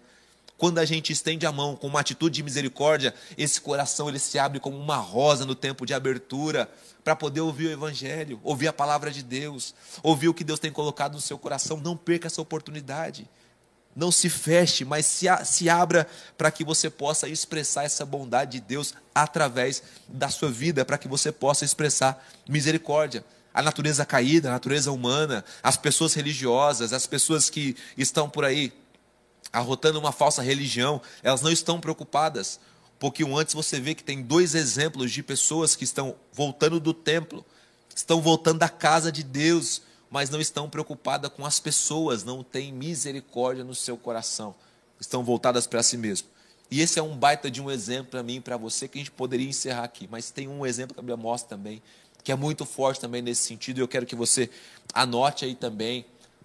Quando 0.56 0.78
a 0.78 0.84
gente 0.84 1.12
estende 1.12 1.44
a 1.46 1.52
mão 1.52 1.74
com 1.74 1.88
uma 1.88 2.00
atitude 2.00 2.36
de 2.36 2.42
misericórdia, 2.42 3.12
esse 3.36 3.60
coração 3.60 4.08
ele 4.08 4.20
se 4.20 4.38
abre 4.38 4.60
como 4.60 4.78
uma 4.78 4.96
rosa 4.96 5.44
no 5.44 5.54
tempo 5.54 5.84
de 5.84 5.92
abertura 5.92 6.70
para 7.02 7.16
poder 7.16 7.40
ouvir 7.40 7.66
o 7.66 7.72
evangelho, 7.72 8.40
ouvir 8.42 8.68
a 8.68 8.72
palavra 8.72 9.10
de 9.10 9.22
Deus, 9.22 9.74
ouvir 10.02 10.28
o 10.28 10.34
que 10.34 10.44
Deus 10.44 10.60
tem 10.60 10.70
colocado 10.70 11.14
no 11.14 11.20
seu 11.20 11.36
coração. 11.36 11.78
Não 11.78 11.96
perca 11.96 12.28
essa 12.28 12.40
oportunidade. 12.40 13.28
Não 13.96 14.10
se 14.10 14.28
feche, 14.28 14.84
mas 14.84 15.06
se, 15.06 15.26
se 15.44 15.68
abra 15.68 16.06
para 16.38 16.50
que 16.50 16.64
você 16.64 16.88
possa 16.88 17.28
expressar 17.28 17.84
essa 17.84 18.04
bondade 18.04 18.52
de 18.52 18.60
Deus 18.60 18.94
através 19.14 19.82
da 20.08 20.28
sua 20.28 20.50
vida, 20.50 20.84
para 20.84 20.98
que 20.98 21.06
você 21.06 21.30
possa 21.30 21.64
expressar 21.64 22.24
misericórdia. 22.48 23.24
A 23.52 23.62
natureza 23.62 24.04
caída, 24.04 24.48
a 24.48 24.52
natureza 24.52 24.90
humana, 24.90 25.44
as 25.62 25.76
pessoas 25.76 26.14
religiosas, 26.14 26.92
as 26.92 27.06
pessoas 27.06 27.48
que 27.50 27.76
estão 27.96 28.28
por 28.28 28.44
aí 28.44 28.72
arrotando 29.54 30.00
uma 30.00 30.10
falsa 30.10 30.42
religião, 30.42 31.00
elas 31.22 31.40
não 31.40 31.50
estão 31.50 31.80
preocupadas. 31.80 32.58
Um 32.96 32.98
pouquinho 32.98 33.36
antes 33.36 33.54
você 33.54 33.78
vê 33.78 33.94
que 33.94 34.02
tem 34.02 34.20
dois 34.20 34.54
exemplos 34.54 35.12
de 35.12 35.22
pessoas 35.22 35.76
que 35.76 35.84
estão 35.84 36.16
voltando 36.32 36.80
do 36.80 36.92
templo, 36.92 37.44
estão 37.94 38.20
voltando 38.20 38.58
da 38.58 38.68
casa 38.68 39.12
de 39.12 39.22
Deus, 39.22 39.82
mas 40.10 40.28
não 40.28 40.40
estão 40.40 40.68
preocupadas 40.68 41.30
com 41.30 41.46
as 41.46 41.60
pessoas, 41.60 42.24
não 42.24 42.42
têm 42.42 42.72
misericórdia 42.72 43.62
no 43.62 43.74
seu 43.74 43.96
coração, 43.96 44.54
estão 45.00 45.22
voltadas 45.22 45.66
para 45.66 45.82
si 45.82 45.96
mesmo. 45.96 46.28
E 46.70 46.80
esse 46.80 46.98
é 46.98 47.02
um 47.02 47.16
baita 47.16 47.48
de 47.48 47.62
um 47.62 47.70
exemplo 47.70 48.10
para 48.10 48.22
mim 48.22 48.40
para 48.40 48.56
você 48.56 48.88
que 48.88 48.98
a 48.98 49.00
gente 49.00 49.12
poderia 49.12 49.48
encerrar 49.48 49.84
aqui, 49.84 50.08
mas 50.10 50.30
tem 50.32 50.48
um 50.48 50.66
exemplo 50.66 50.94
que 50.94 51.00
a 51.00 51.02
Bíblia 51.02 51.16
mostra 51.16 51.56
também, 51.56 51.80
que 52.24 52.32
é 52.32 52.34
muito 52.34 52.64
forte 52.64 53.00
também 53.00 53.22
nesse 53.22 53.42
sentido, 53.42 53.78
e 53.78 53.80
eu 53.82 53.88
quero 53.88 54.06
que 54.06 54.16
você 54.16 54.50
anote 54.92 55.44
aí 55.44 55.54
também, 55.54 56.04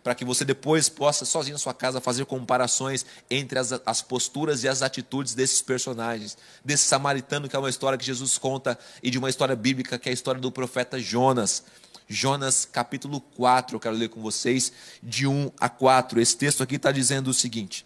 para 0.10 0.16
que 0.16 0.26
você 0.26 0.44
depois 0.44 0.90
possa, 0.90 1.24
sozinho 1.24 1.54
na 1.54 1.60
sua 1.60 1.72
casa, 1.72 2.02
fazer 2.02 2.26
comparações 2.26 3.06
entre 3.30 3.60
as, 3.60 3.72
as 3.86 4.02
posturas 4.02 4.64
e 4.64 4.68
as 4.68 4.82
atitudes 4.82 5.36
desses 5.36 5.62
personagens, 5.62 6.36
desse 6.66 6.86
samaritano, 6.86 7.48
que 7.48 7.56
é 7.56 7.60
uma 7.60 7.70
história 7.70 7.96
que 7.96 8.04
Jesus 8.04 8.36
conta, 8.40 8.76
e 9.04 9.12
de 9.12 9.20
uma 9.20 9.30
história 9.30 9.56
bíblica, 9.56 10.00
que 10.00 10.10
é 10.10 10.12
a 10.12 10.14
história 10.14 10.42
do 10.42 10.52
profeta 10.52 11.00
Jonas. 11.00 11.64
Jonas 12.08 12.66
capítulo 12.66 13.22
4, 13.22 13.76
eu 13.76 13.80
quero 13.80 13.96
ler 13.96 14.10
com 14.10 14.20
vocês, 14.20 14.74
de 15.04 15.28
1 15.28 15.52
a 15.60 15.70
4. 15.70 16.20
Esse 16.20 16.36
texto 16.36 16.64
aqui 16.64 16.78
está 16.78 16.92
dizendo 16.92 17.28
o 17.28 17.34
seguinte: 17.34 17.86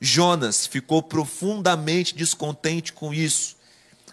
Jonas 0.00 0.68
ficou 0.68 1.02
profundamente 1.02 2.14
descontente 2.14 2.92
com 2.92 3.12
isso, 3.12 3.56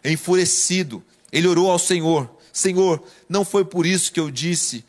enfurecido. 0.03 1.03
Ele 1.31 1.47
orou 1.47 1.69
ao 1.69 1.77
Senhor: 1.77 2.35
Senhor, 2.51 3.03
não 3.29 3.45
foi 3.45 3.63
por 3.63 3.85
isso 3.85 4.11
que 4.11 4.19
eu 4.19 4.31
disse, 4.31 4.83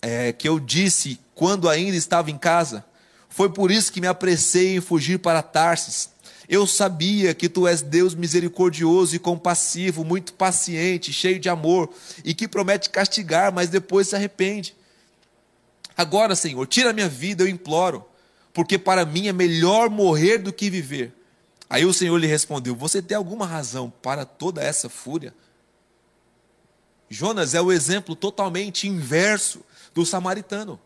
é, 0.00 0.32
que 0.32 0.48
eu 0.48 0.58
disse 0.58 1.20
quando 1.38 1.68
ainda 1.68 1.96
estava 1.96 2.30
em 2.30 2.36
casa? 2.36 2.84
Foi 3.28 3.48
por 3.48 3.70
isso 3.70 3.92
que 3.92 4.00
me 4.00 4.06
apressei 4.06 4.76
em 4.76 4.80
fugir 4.80 5.18
para 5.18 5.42
Tarsis 5.42 6.10
eu 6.48 6.66
sabia 6.66 7.34
que 7.34 7.46
tu 7.46 7.68
és 7.68 7.82
Deus 7.82 8.14
misericordioso 8.14 9.14
e 9.14 9.18
compassivo, 9.18 10.02
muito 10.02 10.32
paciente, 10.32 11.12
cheio 11.12 11.38
de 11.38 11.50
amor, 11.50 11.92
e 12.24 12.32
que 12.32 12.48
promete 12.48 12.88
castigar, 12.88 13.52
mas 13.52 13.68
depois 13.68 14.08
se 14.08 14.16
arrepende. 14.16 14.74
Agora, 15.94 16.34
Senhor, 16.34 16.66
tira 16.66 16.88
a 16.88 16.92
minha 16.94 17.08
vida, 17.08 17.42
eu 17.42 17.48
imploro, 17.48 18.02
porque 18.54 18.78
para 18.78 19.04
mim 19.04 19.28
é 19.28 19.32
melhor 19.32 19.90
morrer 19.90 20.38
do 20.38 20.50
que 20.50 20.70
viver. 20.70 21.12
Aí 21.68 21.84
o 21.84 21.92
Senhor 21.92 22.16
lhe 22.16 22.26
respondeu: 22.26 22.74
Você 22.74 23.02
tem 23.02 23.16
alguma 23.16 23.44
razão 23.44 23.92
para 24.00 24.24
toda 24.24 24.62
essa 24.62 24.88
fúria? 24.88 25.34
Jonas 27.10 27.54
é 27.54 27.60
o 27.60 27.70
exemplo 27.70 28.16
totalmente 28.16 28.88
inverso 28.88 29.60
do 29.92 30.06
samaritano. 30.06 30.80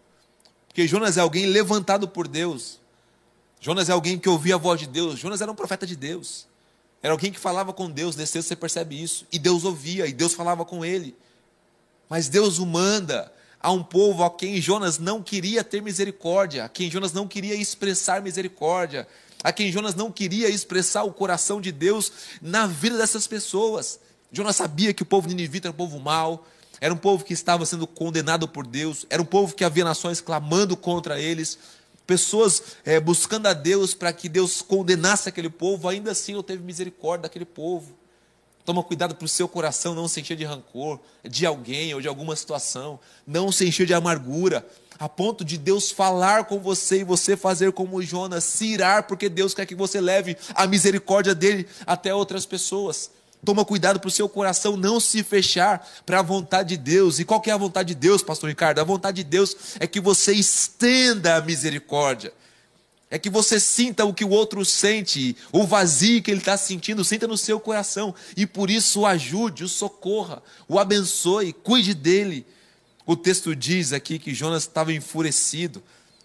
Porque 0.72 0.88
Jonas 0.88 1.18
é 1.18 1.20
alguém 1.20 1.44
levantado 1.44 2.08
por 2.08 2.26
Deus, 2.26 2.80
Jonas 3.62 3.88
é 3.88 3.92
alguém 3.92 4.18
que 4.18 4.28
ouvia 4.28 4.56
a 4.56 4.58
voz 4.58 4.80
de 4.80 4.88
Deus. 4.88 5.20
Jonas 5.20 5.40
era 5.40 5.50
um 5.50 5.54
profeta 5.54 5.86
de 5.86 5.94
Deus. 5.94 6.48
Era 7.00 7.14
alguém 7.14 7.30
que 7.30 7.38
falava 7.38 7.72
com 7.72 7.88
Deus. 7.88 8.16
Nesse 8.16 8.32
texto 8.32 8.48
você 8.48 8.56
percebe 8.56 9.00
isso. 9.00 9.24
E 9.30 9.38
Deus 9.38 9.62
ouvia, 9.64 10.08
e 10.08 10.12
Deus 10.12 10.34
falava 10.34 10.64
com 10.64 10.84
ele. 10.84 11.14
Mas 12.08 12.28
Deus 12.28 12.58
o 12.58 12.66
manda 12.66 13.32
a 13.60 13.70
um 13.70 13.80
povo 13.80 14.24
a 14.24 14.30
quem 14.30 14.60
Jonas 14.60 14.98
não 14.98 15.22
queria 15.22 15.62
ter 15.62 15.80
misericórdia, 15.80 16.64
a 16.64 16.68
quem 16.68 16.90
Jonas 16.90 17.12
não 17.12 17.28
queria 17.28 17.54
expressar 17.54 18.20
misericórdia, 18.20 19.06
a 19.44 19.52
quem 19.52 19.70
Jonas 19.70 19.94
não 19.94 20.10
queria 20.10 20.48
expressar 20.48 21.04
o 21.04 21.12
coração 21.12 21.60
de 21.60 21.70
Deus 21.70 22.10
na 22.40 22.66
vida 22.66 22.98
dessas 22.98 23.28
pessoas. 23.28 24.00
Jonas 24.32 24.56
sabia 24.56 24.92
que 24.92 25.04
o 25.04 25.06
povo 25.06 25.28
ninivita 25.28 25.68
era 25.68 25.72
um 25.72 25.76
povo 25.76 26.00
mau, 26.00 26.44
era 26.82 26.92
um 26.92 26.96
povo 26.96 27.24
que 27.24 27.32
estava 27.32 27.64
sendo 27.64 27.86
condenado 27.86 28.48
por 28.48 28.66
Deus, 28.66 29.06
era 29.08 29.22
um 29.22 29.24
povo 29.24 29.54
que 29.54 29.62
havia 29.62 29.84
nações 29.84 30.20
clamando 30.20 30.76
contra 30.76 31.20
eles, 31.20 31.56
pessoas 32.04 32.60
é, 32.84 32.98
buscando 32.98 33.46
a 33.46 33.52
Deus 33.52 33.94
para 33.94 34.12
que 34.12 34.28
Deus 34.28 34.60
condenasse 34.62 35.28
aquele 35.28 35.48
povo, 35.48 35.88
ainda 35.88 36.10
assim 36.10 36.34
não 36.34 36.42
teve 36.42 36.60
misericórdia 36.60 37.22
daquele 37.22 37.44
povo. 37.44 37.96
Toma 38.64 38.82
cuidado 38.82 39.14
para 39.14 39.24
o 39.24 39.28
seu 39.28 39.46
coração 39.46 39.94
não 39.94 40.08
se 40.08 40.22
encher 40.22 40.36
de 40.36 40.44
rancor 40.44 40.98
de 41.22 41.46
alguém 41.46 41.94
ou 41.94 42.00
de 42.00 42.08
alguma 42.08 42.34
situação, 42.34 42.98
não 43.24 43.52
se 43.52 43.64
encher 43.64 43.86
de 43.86 43.94
amargura, 43.94 44.66
a 44.98 45.08
ponto 45.08 45.44
de 45.44 45.58
Deus 45.58 45.92
falar 45.92 46.46
com 46.46 46.58
você 46.58 47.02
e 47.02 47.04
você 47.04 47.36
fazer 47.36 47.70
como 47.70 48.02
Jonas, 48.02 48.42
se 48.42 48.66
irar, 48.66 49.04
porque 49.04 49.28
Deus 49.28 49.54
quer 49.54 49.66
que 49.66 49.76
você 49.76 50.00
leve 50.00 50.36
a 50.52 50.66
misericórdia 50.66 51.32
dele 51.32 51.64
até 51.86 52.12
outras 52.12 52.44
pessoas. 52.44 53.08
Toma 53.44 53.64
cuidado 53.64 53.98
para 53.98 54.08
o 54.08 54.10
seu 54.10 54.28
coração 54.28 54.76
não 54.76 55.00
se 55.00 55.24
fechar 55.24 55.88
para 56.06 56.20
a 56.20 56.22
vontade 56.22 56.70
de 56.70 56.76
Deus. 56.76 57.18
E 57.18 57.24
qual 57.24 57.42
é 57.44 57.50
a 57.50 57.56
vontade 57.56 57.88
de 57.88 57.94
Deus, 57.96 58.22
pastor 58.22 58.48
Ricardo? 58.48 58.78
A 58.78 58.84
vontade 58.84 59.24
de 59.24 59.28
Deus 59.28 59.56
é 59.80 59.86
que 59.86 60.00
você 60.00 60.32
estenda 60.32 61.34
a 61.34 61.40
misericórdia. 61.40 62.32
É 63.10 63.18
que 63.18 63.28
você 63.28 63.58
sinta 63.60 64.04
o 64.04 64.14
que 64.14 64.24
o 64.24 64.30
outro 64.30 64.64
sente, 64.64 65.36
o 65.52 65.66
vazio 65.66 66.22
que 66.22 66.30
ele 66.30 66.38
está 66.38 66.56
sentindo, 66.56 67.04
sinta 67.04 67.26
no 67.26 67.36
seu 67.36 67.58
coração. 67.58 68.14
E 68.36 68.46
por 68.46 68.70
isso 68.70 69.00
o 69.00 69.06
ajude, 69.06 69.64
o 69.64 69.68
socorra, 69.68 70.40
o 70.68 70.78
abençoe, 70.78 71.52
cuide 71.52 71.94
dele. 71.94 72.46
O 73.04 73.16
texto 73.16 73.56
diz 73.56 73.92
aqui 73.92 74.18
que 74.18 74.32
Jonas 74.32 74.62
estava 74.62 74.92
enfurecido, 74.92 75.82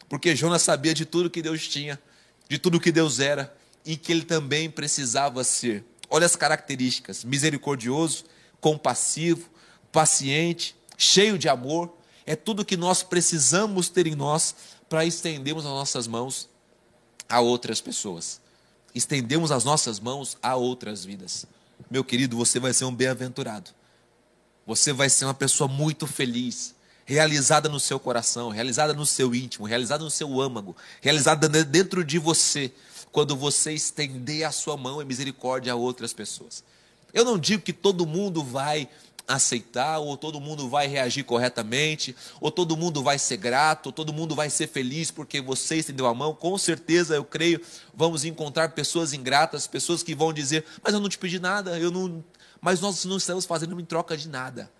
porque 0.07 0.35
Jonas 0.35 0.61
sabia 0.61 0.93
de 0.93 1.03
tudo 1.03 1.29
que 1.29 1.41
Deus 1.41 1.67
tinha, 1.67 1.99
de 2.47 2.57
tudo 2.57 2.79
que 2.79 2.91
Deus 2.91 3.19
era, 3.19 3.53
e 3.83 3.97
que 3.97 4.11
ele 4.11 4.23
também 4.23 4.69
precisava 4.69 5.43
ser. 5.43 5.83
Olha 6.17 6.25
as 6.25 6.35
características: 6.35 7.23
misericordioso, 7.23 8.23
compassivo, 8.59 9.51
paciente, 9.91 10.75
cheio 10.97 11.37
de 11.37 11.47
amor. 11.47 11.95
É 12.25 12.35
tudo 12.35 12.65
que 12.65 12.75
nós 12.75 13.03
precisamos 13.03 13.87
ter 13.87 14.07
em 14.07 14.15
nós 14.15 14.55
para 14.89 15.05
estendermos 15.05 15.63
as 15.63 15.71
nossas 15.71 16.07
mãos 16.07 16.49
a 17.29 17.39
outras 17.39 17.79
pessoas. 17.79 18.41
Estendemos 18.95 19.51
as 19.51 19.63
nossas 19.63 19.99
mãos 19.99 20.39
a 20.41 20.55
outras 20.55 21.05
vidas. 21.05 21.45
Meu 21.87 22.03
querido, 22.03 22.35
você 22.35 22.59
vai 22.59 22.73
ser 22.73 22.85
um 22.85 22.95
bem-aventurado. 22.95 23.69
Você 24.65 24.91
vai 24.91 25.11
ser 25.11 25.25
uma 25.25 25.35
pessoa 25.35 25.67
muito 25.67 26.07
feliz, 26.07 26.73
realizada 27.05 27.69
no 27.69 27.79
seu 27.79 27.99
coração, 27.99 28.49
realizada 28.49 28.91
no 28.91 29.05
seu 29.05 29.35
íntimo, 29.35 29.67
realizada 29.67 30.03
no 30.03 30.09
seu 30.09 30.41
âmago, 30.41 30.75
realizada 30.99 31.47
dentro 31.47 32.03
de 32.03 32.17
você, 32.17 32.73
quando 33.11 33.35
você 33.35 33.73
estender 33.73 34.45
a 34.45 34.51
sua 34.51 34.77
mão 34.77 35.01
em 35.01 35.05
misericórdia 35.05 35.73
a 35.73 35.75
outras 35.75 36.13
pessoas. 36.13 36.63
Eu 37.13 37.25
não 37.25 37.37
digo 37.37 37.63
que 37.63 37.73
todo 37.73 38.05
mundo 38.05 38.43
vai 38.43 38.89
aceitar, 39.27 39.99
ou 39.99 40.15
todo 40.15 40.39
mundo 40.39 40.69
vai 40.69 40.87
reagir 40.87 41.23
corretamente, 41.23 42.15
ou 42.39 42.49
todo 42.49 42.77
mundo 42.77 43.03
vai 43.03 43.19
ser 43.19 43.37
grato, 43.37 43.87
ou 43.87 43.91
todo 43.91 44.13
mundo 44.13 44.33
vai 44.33 44.49
ser 44.49 44.67
feliz 44.67 45.11
porque 45.11 45.41
você 45.41 45.77
estendeu 45.77 46.07
a 46.07 46.13
mão. 46.13 46.33
Com 46.33 46.57
certeza, 46.57 47.15
eu 47.15 47.25
creio, 47.25 47.59
vamos 47.93 48.23
encontrar 48.23 48.69
pessoas 48.69 49.13
ingratas, 49.13 49.67
pessoas 49.67 50.01
que 50.01 50.15
vão 50.15 50.31
dizer: 50.31 50.63
Mas 50.81 50.93
eu 50.93 50.99
não 50.99 51.09
te 51.09 51.17
pedi 51.17 51.39
nada, 51.39 51.77
eu 51.77 51.91
não. 51.91 52.23
Mas 52.61 52.79
nós 52.79 53.03
não 53.05 53.17
estamos 53.17 53.45
fazendo 53.45 53.79
em 53.79 53.85
troca 53.85 54.15
de 54.15 54.29
nada 54.29 54.71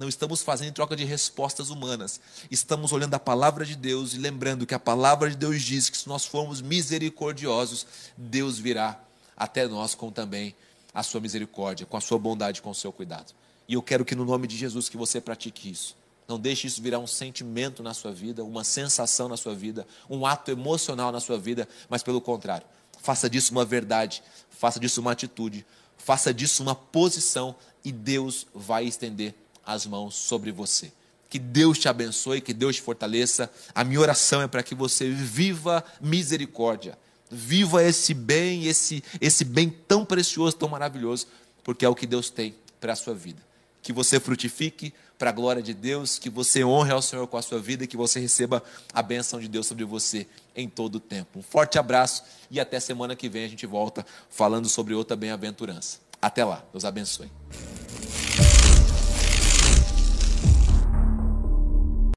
não 0.00 0.08
estamos 0.08 0.40
fazendo 0.40 0.70
em 0.70 0.72
troca 0.72 0.96
de 0.96 1.04
respostas 1.04 1.68
humanas. 1.68 2.22
Estamos 2.50 2.90
olhando 2.90 3.12
a 3.12 3.18
palavra 3.18 3.66
de 3.66 3.76
Deus 3.76 4.14
e 4.14 4.16
lembrando 4.16 4.66
que 4.66 4.74
a 4.74 4.78
palavra 4.78 5.28
de 5.28 5.36
Deus 5.36 5.60
diz 5.60 5.90
que 5.90 5.98
se 5.98 6.08
nós 6.08 6.24
formos 6.24 6.62
misericordiosos, 6.62 7.86
Deus 8.16 8.58
virá 8.58 8.98
até 9.36 9.68
nós 9.68 9.94
com 9.94 10.10
também 10.10 10.54
a 10.94 11.02
sua 11.02 11.20
misericórdia, 11.20 11.84
com 11.84 11.98
a 11.98 12.00
sua 12.00 12.18
bondade, 12.18 12.62
com 12.62 12.70
o 12.70 12.74
seu 12.74 12.90
cuidado. 12.90 13.34
E 13.68 13.74
eu 13.74 13.82
quero 13.82 14.02
que 14.02 14.14
no 14.14 14.24
nome 14.24 14.46
de 14.46 14.56
Jesus 14.56 14.88
que 14.88 14.96
você 14.96 15.20
pratique 15.20 15.70
isso. 15.70 15.94
Não 16.26 16.40
deixe 16.40 16.66
isso 16.66 16.80
virar 16.80 16.98
um 16.98 17.06
sentimento 17.06 17.82
na 17.82 17.92
sua 17.92 18.10
vida, 18.10 18.42
uma 18.42 18.64
sensação 18.64 19.28
na 19.28 19.36
sua 19.36 19.54
vida, 19.54 19.86
um 20.08 20.24
ato 20.24 20.50
emocional 20.50 21.12
na 21.12 21.20
sua 21.20 21.38
vida, 21.38 21.68
mas 21.90 22.02
pelo 22.02 22.22
contrário, 22.22 22.66
faça 23.02 23.28
disso 23.28 23.52
uma 23.52 23.66
verdade, 23.66 24.22
faça 24.48 24.80
disso 24.80 25.02
uma 25.02 25.12
atitude, 25.12 25.66
faça 25.98 26.32
disso 26.32 26.62
uma 26.62 26.74
posição 26.74 27.54
e 27.84 27.92
Deus 27.92 28.46
vai 28.54 28.86
estender 28.86 29.34
as 29.72 29.86
mãos 29.86 30.14
sobre 30.14 30.52
você. 30.52 30.92
Que 31.28 31.38
Deus 31.38 31.78
te 31.78 31.88
abençoe, 31.88 32.40
que 32.40 32.52
Deus 32.52 32.76
te 32.76 32.82
fortaleça. 32.82 33.50
A 33.74 33.84
minha 33.84 34.00
oração 34.00 34.42
é 34.42 34.48
para 34.48 34.62
que 34.62 34.74
você 34.74 35.08
viva 35.08 35.84
misericórdia. 36.00 36.98
Viva 37.30 37.84
esse 37.84 38.12
bem, 38.12 38.66
esse, 38.66 39.04
esse 39.20 39.44
bem 39.44 39.70
tão 39.70 40.04
precioso, 40.04 40.56
tão 40.56 40.68
maravilhoso, 40.68 41.28
porque 41.62 41.84
é 41.84 41.88
o 41.88 41.94
que 41.94 42.06
Deus 42.06 42.30
tem 42.30 42.54
para 42.80 42.94
a 42.94 42.96
sua 42.96 43.14
vida. 43.14 43.40
Que 43.80 43.92
você 43.92 44.18
frutifique 44.18 44.92
para 45.16 45.30
a 45.30 45.32
glória 45.32 45.62
de 45.62 45.72
Deus, 45.72 46.18
que 46.18 46.28
você 46.28 46.64
honre 46.64 46.90
ao 46.90 47.00
Senhor 47.00 47.26
com 47.28 47.36
a 47.36 47.42
sua 47.42 47.60
vida 47.60 47.84
e 47.84 47.86
que 47.86 47.96
você 47.96 48.18
receba 48.18 48.62
a 48.92 49.02
bênção 49.02 49.38
de 49.38 49.46
Deus 49.46 49.66
sobre 49.66 49.84
você 49.84 50.26
em 50.56 50.68
todo 50.68 50.96
o 50.96 51.00
tempo. 51.00 51.38
Um 51.38 51.42
forte 51.42 51.78
abraço 51.78 52.24
e 52.50 52.58
até 52.58 52.80
semana 52.80 53.14
que 53.14 53.28
vem 53.28 53.44
a 53.44 53.48
gente 53.48 53.66
volta 53.66 54.04
falando 54.30 54.68
sobre 54.68 54.94
outra 54.94 55.14
bem-aventurança. 55.16 55.98
Até 56.20 56.44
lá, 56.44 56.64
Deus 56.72 56.84
abençoe. 56.84 57.30